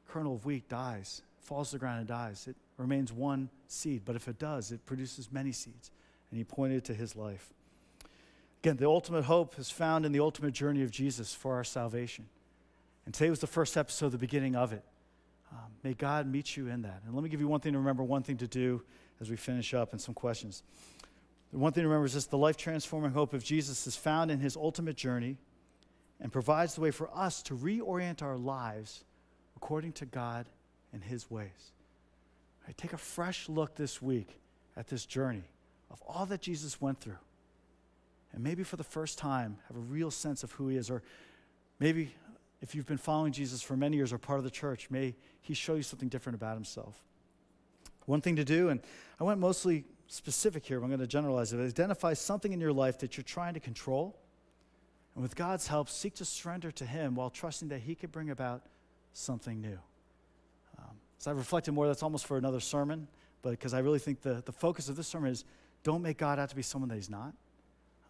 kernel 0.08 0.36
of 0.36 0.46
wheat 0.46 0.68
dies, 0.70 1.22
falls 1.42 1.70
to 1.70 1.76
the 1.76 1.80
ground 1.80 2.00
and 2.00 2.08
dies, 2.08 2.48
it 2.48 2.56
remains 2.78 3.12
one 3.12 3.50
seed. 3.68 4.04
But 4.06 4.16
if 4.16 4.28
it 4.28 4.40
does, 4.40 4.72
it 4.72 4.86
produces 4.86 5.32
many 5.32 5.52
seeds. 5.52 5.92
And 6.32 6.38
he 6.38 6.44
pointed 6.44 6.86
to 6.86 6.94
his 6.94 7.16
life. 7.16 7.54
Again, 8.66 8.78
the 8.78 8.90
ultimate 8.90 9.26
hope 9.26 9.60
is 9.60 9.70
found 9.70 10.08
in 10.08 10.12
the 10.12 10.22
ultimate 10.22 10.56
journey 10.56 10.82
of 10.82 10.90
Jesus 10.90 11.36
for 11.36 11.54
our 11.54 11.64
salvation. 11.64 12.26
And 13.06 13.14
today 13.14 13.30
was 13.30 13.38
the 13.38 13.46
first 13.46 13.78
episode, 13.78 14.10
the 14.10 14.18
beginning 14.18 14.56
of 14.56 14.74
it. 14.74 14.84
Um, 15.52 15.68
may 15.84 15.94
God 15.94 16.26
meet 16.26 16.58
you 16.58 16.68
in 16.68 16.82
that. 16.82 17.04
And 17.06 17.14
let 17.14 17.24
me 17.24 17.30
give 17.30 17.40
you 17.40 17.48
one 17.48 17.60
thing 17.60 17.74
to 17.74 17.78
remember, 17.78 18.04
one 18.04 18.24
thing 18.24 18.38
to 18.38 18.48
do 18.48 18.82
as 19.22 19.30
we 19.30 19.36
finish 19.36 19.76
up, 19.76 19.92
and 19.92 20.02
some 20.02 20.16
questions. 20.16 20.64
The 21.52 21.60
one 21.60 21.74
thing 21.74 21.84
to 21.84 21.88
remember 21.88 22.08
is 22.08 22.16
this 22.16 22.26
the 22.26 22.40
life 22.40 22.58
transforming 22.58 23.12
hope 23.12 23.36
of 23.36 23.44
Jesus 23.44 23.86
is 23.86 23.96
found 23.96 24.32
in 24.32 24.40
his 24.40 24.58
ultimate 24.58 24.98
journey 24.98 25.38
and 26.20 26.32
provides 26.32 26.74
the 26.74 26.82
way 26.82 26.90
for 26.90 27.08
us 27.14 27.44
to 27.44 27.54
reorient 27.54 28.24
our 28.24 28.36
lives 28.36 29.04
according 29.56 29.92
to 29.92 30.08
God 30.08 30.48
and 30.92 31.04
his 31.04 31.30
ways. 31.30 31.72
Right, 32.66 32.76
take 32.76 32.94
a 32.94 32.98
fresh 32.98 33.48
look 33.48 33.76
this 33.76 34.02
week 34.02 34.40
at 34.76 34.88
this 34.88 35.06
journey 35.06 35.44
of 35.92 36.02
all 36.08 36.26
that 36.26 36.42
Jesus 36.42 36.82
went 36.82 37.00
through. 37.00 37.20
And 38.36 38.44
maybe 38.44 38.64
for 38.64 38.76
the 38.76 38.84
first 38.84 39.18
time, 39.18 39.58
have 39.70 39.78
a 39.78 39.80
real 39.80 40.12
sense 40.12 40.44
of 40.44 40.52
who 40.52 40.68
he 40.68 40.76
is. 40.76 40.92
Or 40.92 41.02
maybe 41.80 42.14
if 42.62 42.76
you've 42.76 42.86
been 42.86 42.98
following 42.98 43.32
Jesus 43.32 43.62
for 43.62 43.78
many 43.78 43.96
years 43.96 44.12
or 44.12 44.18
part 44.18 44.40
of 44.40 44.44
the 44.44 44.52
church, 44.52 44.92
may 44.92 45.16
he 45.42 45.54
show 45.54 45.76
you 45.76 45.84
something 45.84 46.10
different 46.10 46.36
about 46.36 46.56
himself. 46.56 47.02
One 48.06 48.20
thing 48.20 48.36
to 48.36 48.44
do, 48.44 48.70
and 48.70 48.82
I 49.20 49.24
went 49.24 49.40
mostly 49.40 49.86
specific 50.08 50.66
here, 50.66 50.82
I'm 50.82 50.90
going 50.90 51.00
to 51.00 51.08
generalize 51.08 51.54
it, 51.54 51.60
identify 51.60 52.14
something 52.14 52.52
in 52.52 52.60
your 52.60 52.74
life 52.74 53.00
that 53.00 53.16
you're 53.18 53.24
trying 53.24 53.54
to 53.56 53.60
control 53.60 54.20
And 55.16 55.22
with 55.22 55.36
God's 55.36 55.68
help, 55.68 55.90
seek 55.90 56.16
to 56.16 56.26
surrender 56.26 56.72
to 56.72 56.86
Him 56.86 57.16
while 57.16 57.30
trusting 57.30 57.70
that 57.70 57.80
He 57.80 57.96
could 57.96 58.12
bring 58.12 58.30
about 58.30 58.64
something 59.14 59.62
new. 59.62 59.80
Um, 60.78 60.98
so 61.18 61.32
I 61.32 61.34
reflected 61.34 61.72
more, 61.72 61.88
that's 61.88 62.04
almost 62.04 62.28
for 62.28 62.38
another 62.38 62.60
sermon, 62.60 63.08
but 63.42 63.52
because 63.52 63.74
I 63.74 63.80
really 63.80 64.00
think 64.00 64.22
the, 64.22 64.44
the 64.46 64.52
focus 64.52 64.90
of 64.90 64.98
this 64.98 65.08
sermon 65.08 65.32
is 65.32 65.46
don't 65.84 66.02
make 66.02 66.18
God 66.18 66.38
out 66.38 66.50
to 66.50 66.56
be 66.56 66.62
someone 66.62 66.90
that 66.90 66.96
He's 66.96 67.10
not. 67.10 67.34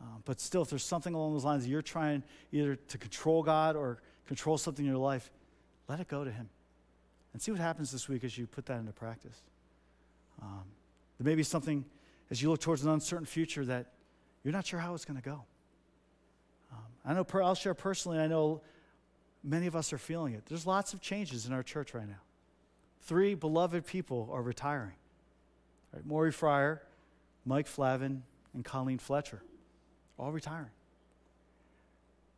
Um, 0.01 0.21
but 0.25 0.39
still, 0.39 0.61
if 0.61 0.69
there's 0.69 0.83
something 0.83 1.13
along 1.13 1.33
those 1.33 1.45
lines 1.45 1.67
you're 1.67 1.81
trying 1.81 2.23
either 2.51 2.75
to 2.75 2.97
control 2.97 3.43
God 3.43 3.75
or 3.75 4.01
control 4.27 4.57
something 4.57 4.85
in 4.85 4.91
your 4.91 4.99
life, 4.99 5.31
let 5.87 5.99
it 5.99 6.07
go 6.07 6.23
to 6.23 6.31
Him. 6.31 6.49
And 7.33 7.41
see 7.41 7.51
what 7.51 7.59
happens 7.59 7.91
this 7.91 8.07
week 8.07 8.23
as 8.23 8.37
you 8.37 8.47
put 8.47 8.65
that 8.67 8.79
into 8.79 8.93
practice. 8.93 9.41
Um, 10.41 10.63
there 11.19 11.25
may 11.25 11.35
be 11.35 11.43
something 11.43 11.85
as 12.29 12.41
you 12.41 12.49
look 12.49 12.61
towards 12.61 12.83
an 12.83 12.89
uncertain 12.91 13.25
future 13.25 13.65
that 13.65 13.87
you're 14.43 14.53
not 14.53 14.65
sure 14.65 14.79
how 14.79 14.93
it's 14.93 15.05
going 15.05 15.19
to 15.19 15.27
go. 15.27 15.43
Um, 16.71 16.83
I 17.05 17.13
know, 17.13 17.23
per, 17.23 17.41
I'll 17.41 17.55
share 17.55 17.73
personally, 17.73 18.19
I 18.19 18.27
know 18.27 18.61
many 19.43 19.67
of 19.67 19.75
us 19.75 19.93
are 19.93 19.97
feeling 19.97 20.33
it. 20.33 20.45
There's 20.45 20.65
lots 20.65 20.93
of 20.93 21.01
changes 21.01 21.45
in 21.45 21.53
our 21.53 21.63
church 21.63 21.93
right 21.93 22.07
now. 22.07 22.21
Three 23.01 23.35
beloved 23.35 23.85
people 23.85 24.29
are 24.31 24.41
retiring 24.41 24.95
right? 25.95 26.05
Maury 26.05 26.31
Fryer, 26.31 26.81
Mike 27.45 27.67
Flavin, 27.67 28.23
and 28.53 28.63
Colleen 28.63 28.99
Fletcher, 28.99 29.41
all 30.17 30.31
retiring. 30.31 30.71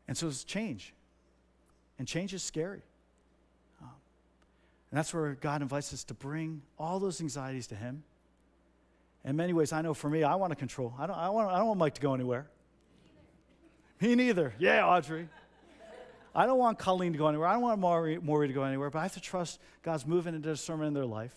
And 0.08 0.18
so 0.18 0.28
it's 0.28 0.44
change. 0.44 0.94
And 2.00 2.08
change 2.08 2.34
is 2.34 2.44
scary. 2.44 2.82
Um, 3.82 3.90
and 4.92 4.98
that's 4.98 5.14
where 5.14 5.34
God 5.34 5.62
invites 5.62 5.94
us 5.94 6.04
to 6.06 6.14
bring 6.14 6.62
all 6.80 7.00
those 7.00 7.20
anxieties 7.22 7.68
to 7.68 7.76
Him. 7.76 8.04
In 9.26 9.36
many 9.36 9.52
ways, 9.54 9.74
I 9.74 9.82
know 9.82 9.94
for 9.94 10.10
me, 10.10 10.24
I 10.24 10.36
want 10.36 10.52
to 10.52 10.56
control. 10.56 10.94
I 10.98 11.08
don't, 11.08 11.18
I, 11.18 11.30
want, 11.30 11.52
I 11.52 11.58
don't 11.58 11.68
want 11.68 11.80
Mike 11.80 11.96
to 11.96 12.02
go 12.02 12.14
anywhere. 12.14 12.48
Me 14.00 14.16
neither. 14.16 14.54
Yeah, 14.60 14.86
Audrey. 14.86 15.28
I 16.36 16.46
don't 16.46 16.60
want 16.60 16.78
Colleen 16.78 17.14
to 17.14 17.18
go 17.18 17.28
anywhere. 17.28 17.48
I 17.48 17.54
don't 17.54 17.64
want 17.64 17.80
Maury, 17.80 18.20
Maury 18.20 18.48
to 18.48 18.54
go 18.54 18.62
anywhere, 18.64 18.92
but 18.92 19.00
I 19.00 19.02
have 19.02 19.14
to 19.14 19.20
trust 19.20 19.60
God's 19.82 20.06
moving 20.06 20.36
into 20.36 20.50
discernment 20.50 20.90
in 20.90 20.94
their 20.94 21.06
life. 21.06 21.34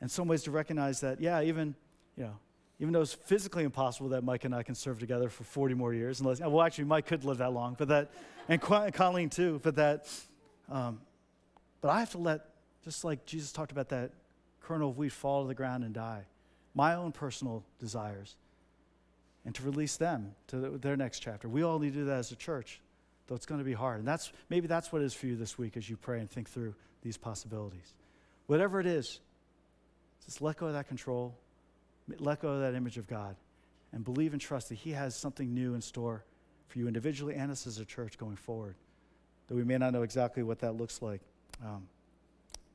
In 0.00 0.08
some 0.08 0.28
ways, 0.28 0.44
to 0.44 0.50
recognize 0.50 1.00
that, 1.02 1.20
yeah, 1.20 1.42
even, 1.42 1.74
you 2.16 2.24
know, 2.24 2.38
even 2.78 2.92
though 2.92 3.00
it's 3.00 3.14
physically 3.14 3.64
impossible 3.64 4.10
that 4.10 4.22
Mike 4.22 4.44
and 4.44 4.54
I 4.54 4.62
can 4.62 4.74
serve 4.74 4.98
together 4.98 5.28
for 5.28 5.44
40 5.44 5.74
more 5.74 5.94
years, 5.94 6.20
unless, 6.20 6.40
well, 6.40 6.62
actually, 6.62 6.84
Mike 6.84 7.06
could 7.06 7.24
live 7.24 7.38
that 7.38 7.52
long, 7.52 7.74
but 7.78 7.88
that, 7.88 8.10
and 8.48 8.60
Colleen 8.60 9.30
too, 9.30 9.60
but 9.62 9.76
that, 9.76 10.08
um, 10.70 11.00
but 11.80 11.88
I 11.88 12.00
have 12.00 12.10
to 12.10 12.18
let, 12.18 12.40
just 12.84 13.04
like 13.04 13.24
Jesus 13.24 13.50
talked 13.50 13.72
about 13.72 13.88
that 13.90 14.12
kernel 14.60 14.90
of 14.90 14.98
wheat 14.98 15.12
fall 15.12 15.42
to 15.42 15.48
the 15.48 15.54
ground 15.54 15.84
and 15.84 15.94
die, 15.94 16.24
my 16.74 16.94
own 16.94 17.12
personal 17.12 17.64
desires, 17.78 18.36
and 19.46 19.54
to 19.54 19.62
release 19.62 19.96
them 19.96 20.34
to 20.48 20.76
their 20.78 20.96
next 20.96 21.20
chapter. 21.20 21.48
We 21.48 21.62
all 21.62 21.78
need 21.78 21.94
to 21.94 22.00
do 22.00 22.04
that 22.06 22.18
as 22.18 22.32
a 22.32 22.36
church, 22.36 22.80
though 23.26 23.36
it's 23.36 23.46
going 23.46 23.60
to 23.60 23.64
be 23.64 23.72
hard. 23.72 24.00
And 24.00 24.08
that's, 24.08 24.32
maybe 24.50 24.66
that's 24.66 24.92
what 24.92 25.00
it 25.00 25.06
is 25.06 25.14
for 25.14 25.26
you 25.26 25.36
this 25.36 25.56
week 25.56 25.76
as 25.76 25.88
you 25.88 25.96
pray 25.96 26.20
and 26.20 26.28
think 26.28 26.50
through 26.50 26.74
these 27.02 27.16
possibilities. 27.16 27.94
Whatever 28.48 28.80
it 28.80 28.86
is, 28.86 29.20
just 30.24 30.42
let 30.42 30.56
go 30.56 30.66
of 30.66 30.72
that 30.74 30.88
control, 30.88 31.34
let 32.18 32.40
go 32.40 32.48
of 32.48 32.60
that 32.60 32.74
image 32.74 32.98
of 32.98 33.06
God, 33.06 33.36
and 33.92 34.04
believe 34.04 34.32
and 34.32 34.40
trust 34.40 34.68
that 34.68 34.76
He 34.76 34.92
has 34.92 35.14
something 35.14 35.52
new 35.52 35.74
in 35.74 35.80
store 35.80 36.24
for 36.68 36.78
you 36.78 36.86
individually 36.86 37.34
and 37.34 37.50
us 37.50 37.66
as 37.66 37.78
a 37.78 37.84
church 37.84 38.18
going 38.18 38.36
forward. 38.36 38.74
Though 39.48 39.56
we 39.56 39.64
may 39.64 39.78
not 39.78 39.92
know 39.92 40.02
exactly 40.02 40.42
what 40.42 40.58
that 40.60 40.76
looks 40.76 41.00
like. 41.02 41.20
Um, 41.64 41.88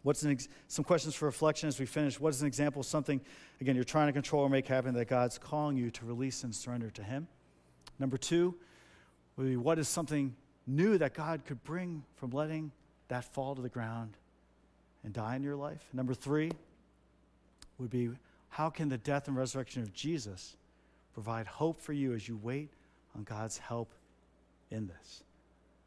what's 0.04 0.26
ex- 0.26 0.48
some 0.68 0.86
questions 0.86 1.16
for 1.16 1.26
reflection 1.26 1.68
as 1.68 1.80
we 1.80 1.86
finish? 1.86 2.20
What 2.20 2.30
is 2.30 2.42
an 2.42 2.48
example 2.48 2.80
of 2.80 2.86
something, 2.86 3.20
again, 3.60 3.76
you're 3.76 3.84
trying 3.84 4.08
to 4.08 4.14
control 4.14 4.44
or 4.44 4.50
make 4.50 4.68
happen 4.68 4.94
that 4.96 5.08
God's 5.08 5.38
calling 5.38 5.78
you 5.78 5.92
to 5.92 6.06
release 6.06 6.44
and 6.44 6.56
surrender 6.56 6.90
to 6.92 7.04
Him? 7.04 7.28
Number 8.00 8.18
two, 8.18 8.56
would 9.38 9.48
be 9.48 9.58
what 9.58 9.80
is 9.80 9.88
something 9.88 10.36
new 10.68 10.98
that 10.98 11.14
God 11.14 11.46
could 11.46 11.64
bring 11.64 12.04
from 12.16 12.32
letting 12.32 12.72
that 13.10 13.26
fall 13.26 13.56
to 13.56 13.62
the 13.62 13.70
ground 13.70 14.16
and 15.04 15.14
die 15.14 15.36
in 15.36 15.44
your 15.44 15.56
life? 15.56 15.86
Number 15.94 16.14
three 16.14 16.52
would 17.78 17.90
be 17.90 18.10
how 18.52 18.70
can 18.70 18.88
the 18.88 18.98
death 18.98 19.28
and 19.28 19.36
resurrection 19.36 19.82
of 19.82 19.94
Jesus 19.94 20.56
provide 21.14 21.48
hope 21.48 21.82
for 21.82 21.94
you 21.94 22.14
as 22.14 22.28
you 22.28 22.38
wait 22.38 22.70
on 23.16 23.24
God's 23.24 23.58
help 23.58 23.92
in 24.70 24.88
this? 24.88 25.24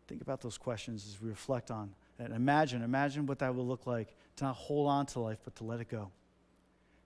Think 0.08 0.20
about 0.20 0.42
those 0.42 0.58
questions 0.58 1.06
as 1.08 1.22
we 1.22 1.30
reflect 1.30 1.70
on 1.70 1.94
and 2.18 2.32
imagine, 2.32 2.82
imagine 2.82 3.26
what 3.26 3.40
that 3.40 3.54
will 3.54 3.66
look 3.66 3.86
like 3.86 4.14
to 4.36 4.44
not 4.44 4.54
hold 4.54 4.88
on 4.88 5.06
to 5.06 5.20
life, 5.20 5.38
but 5.44 5.56
to 5.56 5.64
let 5.64 5.80
it 5.80 5.88
go. 5.88 6.10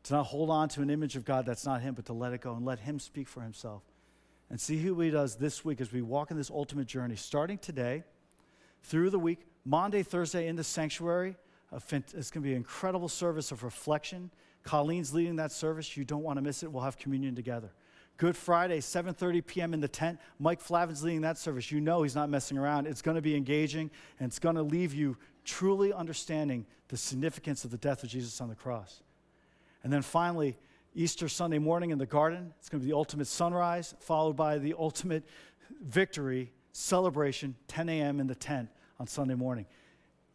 To 0.05 0.15
not 0.15 0.27
hold 0.27 0.51
on 0.51 0.69
to 0.71 0.83
an 0.83 0.91
image 0.91 1.17
of 1.17 1.25
God 1.25 1.47
that's 1.47 1.65
not 1.65 1.81
Him, 1.81 1.95
but 1.95 2.07
to 2.07 2.13
let 2.13 2.33
it 2.33 2.41
go 2.41 2.55
and 2.55 2.65
let 2.65 2.79
Him 2.81 2.99
speak 2.99 3.29
for 3.29 3.41
Himself. 3.41 3.83
And 4.51 4.61
see 4.61 4.79
who 4.79 4.99
He 5.01 5.11
does 5.11 5.37
this 5.37 5.65
week 5.65 5.81
as 5.81 5.93
we 5.93 6.03
walk 6.03 6.31
in 6.31 6.37
this 6.37 6.51
ultimate 6.51 6.87
journey, 6.87 7.17
starting 7.17 7.59
today 7.59 8.05
through 8.83 9.11
the 9.11 9.19
week, 9.19 9.47
Maundy, 9.65 10.03
Thursday 10.03 10.47
in 10.47 10.57
the 10.57 10.65
sanctuary. 10.65 11.37
It's 11.73 11.91
going 11.91 12.03
to 12.33 12.41
be 12.41 12.53
an 12.53 12.57
incredible 12.57 13.09
service 13.09 13.51
of 13.51 13.63
reflection. 13.63 14.31
Colleen's 14.65 15.15
leading 15.15 15.37
that 15.37 15.53
service. 15.53 15.97
You 15.97 16.05
don't 16.05 16.23
want 16.23 16.37
to 16.37 16.43
miss 16.43 16.63
it. 16.63 16.71
We'll 16.71 16.83
have 16.83 16.99
communion 16.99 17.35
together. 17.35 17.71
Good 18.17 18.37
Friday, 18.37 18.81
7:30 18.81 19.47
p.m. 19.47 19.73
in 19.73 19.81
the 19.81 19.89
tent. 19.89 20.19
Mike 20.41 20.61
Flavin's 20.61 21.05
leading 21.05 21.21
that 21.21 21.39
service. 21.39 21.71
You 21.71 21.81
know 21.81 22.03
he's 22.03 22.17
not 22.17 22.29
messing 22.29 22.59
around. 22.59 22.87
It's 22.87 23.01
going 23.01 23.15
to 23.15 23.23
be 23.23 23.37
engaging 23.37 23.91
and 24.19 24.29
it's 24.29 24.41
going 24.41 24.57
to 24.57 24.63
leave 24.63 24.93
you 24.93 25.17
truly 25.45 25.93
understanding 25.93 26.67
the 26.89 26.97
significance 26.97 27.65
of 27.65 27.71
the 27.71 27.77
death 27.77 28.03
of 28.03 28.09
Jesus 28.09 28.41
on 28.41 28.49
the 28.49 28.57
cross. 28.57 29.03
And 29.85 29.93
then 29.93 30.03
finally, 30.03 30.59
Easter 30.95 31.29
Sunday 31.29 31.59
morning 31.59 31.91
in 31.91 31.99
the 31.99 32.07
garden, 32.07 32.53
it's 32.59 32.69
going 32.69 32.81
to 32.81 32.85
be 32.85 32.91
the 32.91 32.97
ultimate 32.97 33.29
sunrise, 33.29 33.95
followed 34.01 34.37
by 34.37 34.59
the 34.59 34.75
ultimate 34.77 35.25
victory 35.81 36.53
celebration, 36.73 37.55
10 37.69 37.89
a.m. 37.89 38.21
in 38.21 38.27
the 38.27 38.35
tent 38.35 38.69
on 38.99 39.07
Sunday 39.07 39.35
morning. 39.35 39.67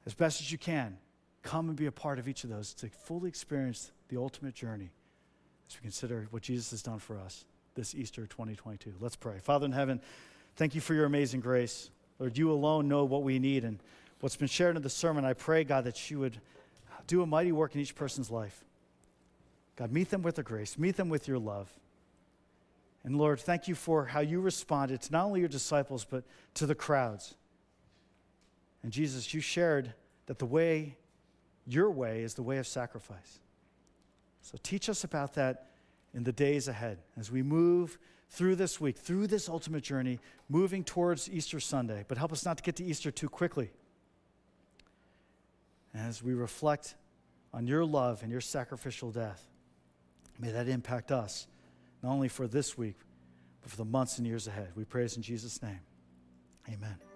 As 0.05 0.13
best 0.13 0.41
as 0.41 0.51
you 0.51 0.57
can, 0.57 0.97
come 1.41 1.67
and 1.67 1.77
be 1.77 1.87
a 1.87 1.91
part 1.91 2.17
of 2.17 2.27
each 2.27 2.43
of 2.43 2.49
those 2.49 2.73
to 2.75 2.87
fully 2.87 3.27
experience 3.27 3.91
the 4.13 4.21
ultimate 4.21 4.53
journey 4.53 4.91
as 5.67 5.75
we 5.75 5.81
consider 5.81 6.27
what 6.29 6.43
Jesus 6.43 6.69
has 6.71 6.83
done 6.83 6.99
for 6.99 7.17
us 7.17 7.45
this 7.73 7.95
Easter 7.95 8.27
2022. 8.27 8.93
Let's 8.99 9.15
pray. 9.15 9.39
Father 9.39 9.65
in 9.65 9.71
heaven, 9.71 9.99
thank 10.55 10.75
you 10.75 10.81
for 10.81 10.93
your 10.93 11.05
amazing 11.05 11.39
grace. 11.39 11.89
Lord, 12.19 12.37
you 12.37 12.51
alone 12.51 12.87
know 12.87 13.05
what 13.05 13.23
we 13.23 13.39
need. 13.39 13.63
And 13.63 13.79
what's 14.19 14.35
been 14.35 14.47
shared 14.47 14.75
in 14.75 14.83
the 14.83 14.89
sermon, 14.89 15.25
I 15.25 15.33
pray, 15.33 15.63
God, 15.63 15.85
that 15.85 16.11
you 16.11 16.19
would 16.19 16.39
do 17.07 17.23
a 17.23 17.25
mighty 17.25 17.51
work 17.51 17.73
in 17.73 17.81
each 17.81 17.95
person's 17.95 18.29
life. 18.29 18.63
God, 19.75 19.91
meet 19.91 20.11
them 20.11 20.21
with 20.21 20.35
the 20.35 20.43
grace, 20.43 20.77
meet 20.77 20.95
them 20.95 21.09
with 21.09 21.27
your 21.27 21.39
love. 21.39 21.71
And 23.03 23.17
Lord, 23.17 23.39
thank 23.39 23.67
you 23.67 23.73
for 23.73 24.05
how 24.05 24.19
you 24.19 24.41
responded 24.41 25.01
to 25.01 25.11
not 25.11 25.25
only 25.25 25.39
your 25.39 25.49
disciples, 25.49 26.05
but 26.05 26.23
to 26.53 26.67
the 26.67 26.75
crowds. 26.75 27.33
And 28.83 28.91
Jesus, 28.91 29.33
you 29.33 29.41
shared 29.41 29.95
that 30.27 30.37
the 30.37 30.45
way, 30.45 30.97
your 31.65 31.89
way, 31.89 32.21
is 32.21 32.35
the 32.35 32.43
way 32.43 32.59
of 32.59 32.67
sacrifice. 32.67 33.39
So 34.43 34.57
teach 34.61 34.89
us 34.89 35.03
about 35.03 35.33
that 35.35 35.69
in 36.13 36.23
the 36.23 36.33
days 36.33 36.67
ahead 36.67 36.99
as 37.17 37.31
we 37.31 37.41
move 37.41 37.97
through 38.29 38.55
this 38.55 38.79
week, 38.79 38.97
through 38.97 39.27
this 39.27 39.47
ultimate 39.47 39.83
journey, 39.83 40.19
moving 40.49 40.83
towards 40.83 41.29
Easter 41.29 41.59
Sunday. 41.59 42.03
But 42.07 42.17
help 42.17 42.31
us 42.31 42.45
not 42.45 42.57
to 42.57 42.63
get 42.63 42.75
to 42.75 42.83
Easter 42.83 43.09
too 43.09 43.29
quickly. 43.29 43.71
As 45.95 46.21
we 46.21 46.33
reflect 46.33 46.95
on 47.53 47.67
your 47.67 47.85
love 47.85 48.21
and 48.21 48.31
your 48.31 48.41
sacrificial 48.41 49.11
death, 49.11 49.47
may 50.39 50.51
that 50.51 50.67
impact 50.67 51.11
us, 51.11 51.47
not 52.01 52.11
only 52.11 52.27
for 52.27 52.47
this 52.47 52.77
week, 52.77 52.97
but 53.61 53.71
for 53.71 53.77
the 53.77 53.85
months 53.85 54.17
and 54.17 54.27
years 54.27 54.47
ahead. 54.47 54.69
We 54.75 54.83
praise 54.83 55.15
in 55.15 55.23
Jesus' 55.23 55.61
name. 55.61 55.79
Amen. 56.67 57.12